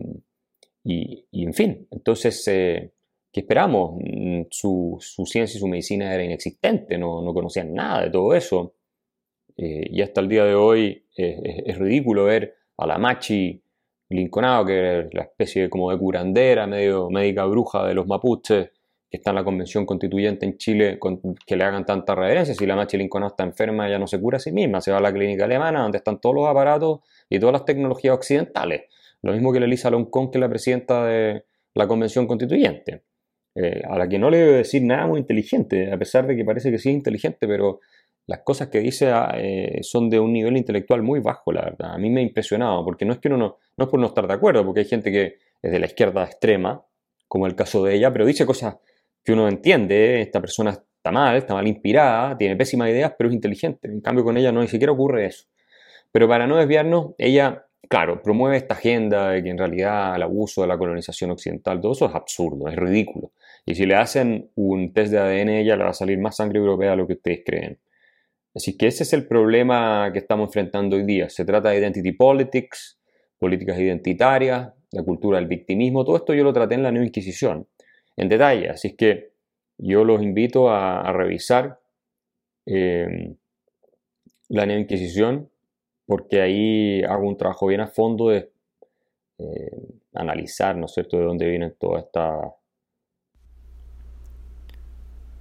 y, 0.83 1.25
en 1.31 1.53
fin, 1.53 1.87
entonces, 1.89 2.43
¿qué 2.45 3.39
esperamos? 3.39 3.95
Mm, 3.99 4.43
su, 4.51 4.99
ciencia 5.25 5.57
y 5.57 5.59
su 5.59 5.67
medicina 5.67 6.13
era 6.13 6.23
inexistente, 6.23 6.99
no 6.99 7.33
conocían 7.33 7.73
nada 7.73 8.03
de 8.03 8.11
todo 8.11 8.35
eso. 8.35 8.75
y 9.55 10.01
hasta 10.01 10.21
el 10.21 10.29
día 10.29 10.45
de 10.45 10.55
hoy 10.55 11.05
es 11.15 11.77
ridículo 11.77 12.25
ver 12.25 12.62
a 12.77 12.87
la 12.87 12.97
Machi 12.97 13.61
Linconado, 14.09 14.65
que 14.65 14.99
es 14.99 15.13
la 15.13 15.23
especie 15.23 15.69
como 15.69 15.91
de 15.91 15.97
curandera, 15.97 16.67
medio 16.67 17.09
médica 17.09 17.45
bruja 17.45 17.85
de 17.85 17.93
los 17.93 18.07
mapuches, 18.07 18.69
que 19.09 19.17
está 19.17 19.31
en 19.31 19.35
la 19.35 19.43
convención 19.43 19.85
constituyente 19.85 20.45
en 20.45 20.57
Chile, 20.57 20.99
que 21.45 21.55
le 21.55 21.63
hagan 21.63 21.85
tanta 21.85 22.15
reverencia. 22.15 22.55
Si 22.55 22.65
la 22.65 22.75
Machi 22.75 22.97
Linconado 22.97 23.29
está 23.29 23.43
enferma, 23.43 23.87
ella 23.87 23.99
no 23.99 24.07
se 24.07 24.19
cura 24.19 24.37
a 24.37 24.39
sí 24.39 24.51
misma, 24.51 24.81
se 24.81 24.91
va 24.91 24.97
a 24.97 25.01
la 25.01 25.13
clínica 25.13 25.45
alemana, 25.45 25.81
donde 25.81 25.99
están 25.99 26.19
todos 26.19 26.35
los 26.35 26.47
aparatos 26.47 27.01
y 27.29 27.39
todas 27.39 27.53
las 27.53 27.65
tecnologías 27.65 28.15
occidentales. 28.15 28.83
Lo 29.21 29.33
mismo 29.33 29.53
que 29.53 29.59
la 29.59 29.65
Elisa 29.65 29.89
Loncón, 29.89 30.31
que 30.31 30.37
es 30.37 30.41
la 30.41 30.49
presidenta 30.49 31.05
de 31.05 31.45
la 31.75 31.87
convención 31.87 32.27
constituyente. 32.27 33.03
Eh, 33.55 33.83
a 33.87 33.99
la 33.99 34.09
que 34.09 34.17
no 34.17 34.31
le 34.31 34.37
debe 34.39 34.57
decir 34.57 34.81
nada 34.81 35.05
muy 35.05 35.19
inteligente, 35.19 35.91
a 35.91 35.97
pesar 35.97 36.25
de 36.25 36.35
que 36.35 36.43
parece 36.43 36.71
que 36.71 36.79
sí 36.79 36.89
es 36.89 36.95
inteligente, 36.95 37.47
pero 37.47 37.81
las 38.25 38.39
cosas 38.39 38.69
que 38.69 38.79
dice 38.79 39.09
ah, 39.11 39.33
eh, 39.37 39.79
son 39.81 40.09
de 40.09 40.19
un 40.19 40.31
nivel 40.31 40.57
intelectual 40.57 41.01
muy 41.03 41.19
bajo, 41.19 41.51
la 41.51 41.61
verdad. 41.61 41.93
A 41.93 41.97
mí 41.97 42.09
me 42.09 42.21
ha 42.21 42.23
impresionado, 42.23 42.83
porque 42.85 43.05
no 43.05 43.13
es 43.13 43.19
que 43.19 43.27
uno 43.27 43.37
no, 43.37 43.57
no 43.77 43.85
es 43.85 43.89
por 43.89 43.99
no 43.99 44.07
estar 44.07 44.27
de 44.27 44.33
acuerdo, 44.33 44.65
porque 44.65 44.81
hay 44.81 44.85
gente 44.85 45.11
que 45.11 45.37
es 45.61 45.71
de 45.71 45.79
la 45.79 45.85
izquierda 45.85 46.23
extrema, 46.23 46.85
como 47.27 47.47
el 47.47 47.55
caso 47.55 47.83
de 47.83 47.95
ella, 47.95 48.11
pero 48.13 48.25
dice 48.25 48.45
cosas 48.45 48.77
que 49.23 49.33
uno 49.33 49.47
entiende, 49.47 50.21
esta 50.21 50.39
persona 50.39 50.71
está 50.71 51.11
mal, 51.11 51.35
está 51.35 51.53
mal 51.53 51.67
inspirada, 51.67 52.37
tiene 52.37 52.55
pésimas 52.55 52.89
ideas, 52.89 53.13
pero 53.17 53.29
es 53.29 53.35
inteligente. 53.35 53.87
En 53.87 54.01
cambio 54.01 54.23
con 54.23 54.37
ella 54.37 54.51
no 54.51 54.61
ni 54.61 54.67
siquiera 54.67 54.93
ocurre 54.93 55.25
eso. 55.25 55.45
Pero 56.11 56.27
para 56.27 56.47
no 56.47 56.57
desviarnos, 56.57 57.13
ella, 57.17 57.65
claro, 57.89 58.21
promueve 58.21 58.57
esta 58.57 58.75
agenda 58.75 59.29
de 59.29 59.43
que 59.43 59.49
en 59.49 59.57
realidad 59.57 60.15
el 60.15 60.23
abuso 60.23 60.61
de 60.61 60.67
la 60.67 60.77
colonización 60.77 61.31
occidental, 61.31 61.81
todo 61.81 61.93
eso 61.93 62.05
es 62.05 62.15
absurdo, 62.15 62.67
es 62.67 62.75
ridículo. 62.75 63.31
Y 63.65 63.75
si 63.75 63.85
le 63.85 63.95
hacen 63.95 64.51
un 64.55 64.93
test 64.93 65.11
de 65.11 65.19
ADN, 65.19 65.49
ella 65.49 65.75
le 65.75 65.83
va 65.85 65.89
a 65.89 65.93
salir 65.93 66.19
más 66.19 66.35
sangre 66.35 66.59
europea 66.59 66.91
de 66.91 66.97
lo 66.97 67.07
que 67.07 67.13
ustedes 67.13 67.41
creen. 67.45 67.79
Así 68.55 68.77
que 68.77 68.87
ese 68.87 69.03
es 69.03 69.13
el 69.13 69.27
problema 69.27 70.11
que 70.13 70.19
estamos 70.19 70.47
enfrentando 70.47 70.95
hoy 70.95 71.05
día. 71.05 71.29
Se 71.29 71.43
trata 71.43 71.69
de 71.69 71.79
identity 71.79 72.11
politics, 72.11 72.99
políticas 73.39 73.79
identitarias, 73.79 74.71
la 74.91 75.03
cultura 75.03 75.39
del 75.39 75.47
victimismo. 75.47 76.05
Todo 76.05 76.17
esto 76.17 76.33
yo 76.33 76.43
lo 76.43 76.53
traté 76.53 76.75
en 76.75 76.83
la 76.83 76.91
Nueva 76.91 77.07
Inquisición, 77.07 77.67
en 78.15 78.29
detalle. 78.29 78.69
Así 78.69 78.95
que 78.95 79.33
yo 79.77 80.03
los 80.03 80.21
invito 80.21 80.69
a, 80.69 81.11
revisar 81.11 81.79
eh, 82.67 83.35
la 84.49 84.65
Nueva 84.65 84.81
Inquisición, 84.81 85.49
porque 86.05 86.41
ahí 86.41 87.03
hago 87.03 87.27
un 87.27 87.37
trabajo 87.37 87.67
bien 87.67 87.81
a 87.81 87.87
fondo 87.87 88.29
de 88.29 88.51
eh, 89.39 89.87
analizar, 90.13 90.77
¿no 90.77 90.85
es 90.85 90.93
cierto?, 90.93 91.17
de 91.17 91.23
dónde 91.23 91.49
vienen 91.49 91.75
todas 91.79 92.05
estas 92.05 92.53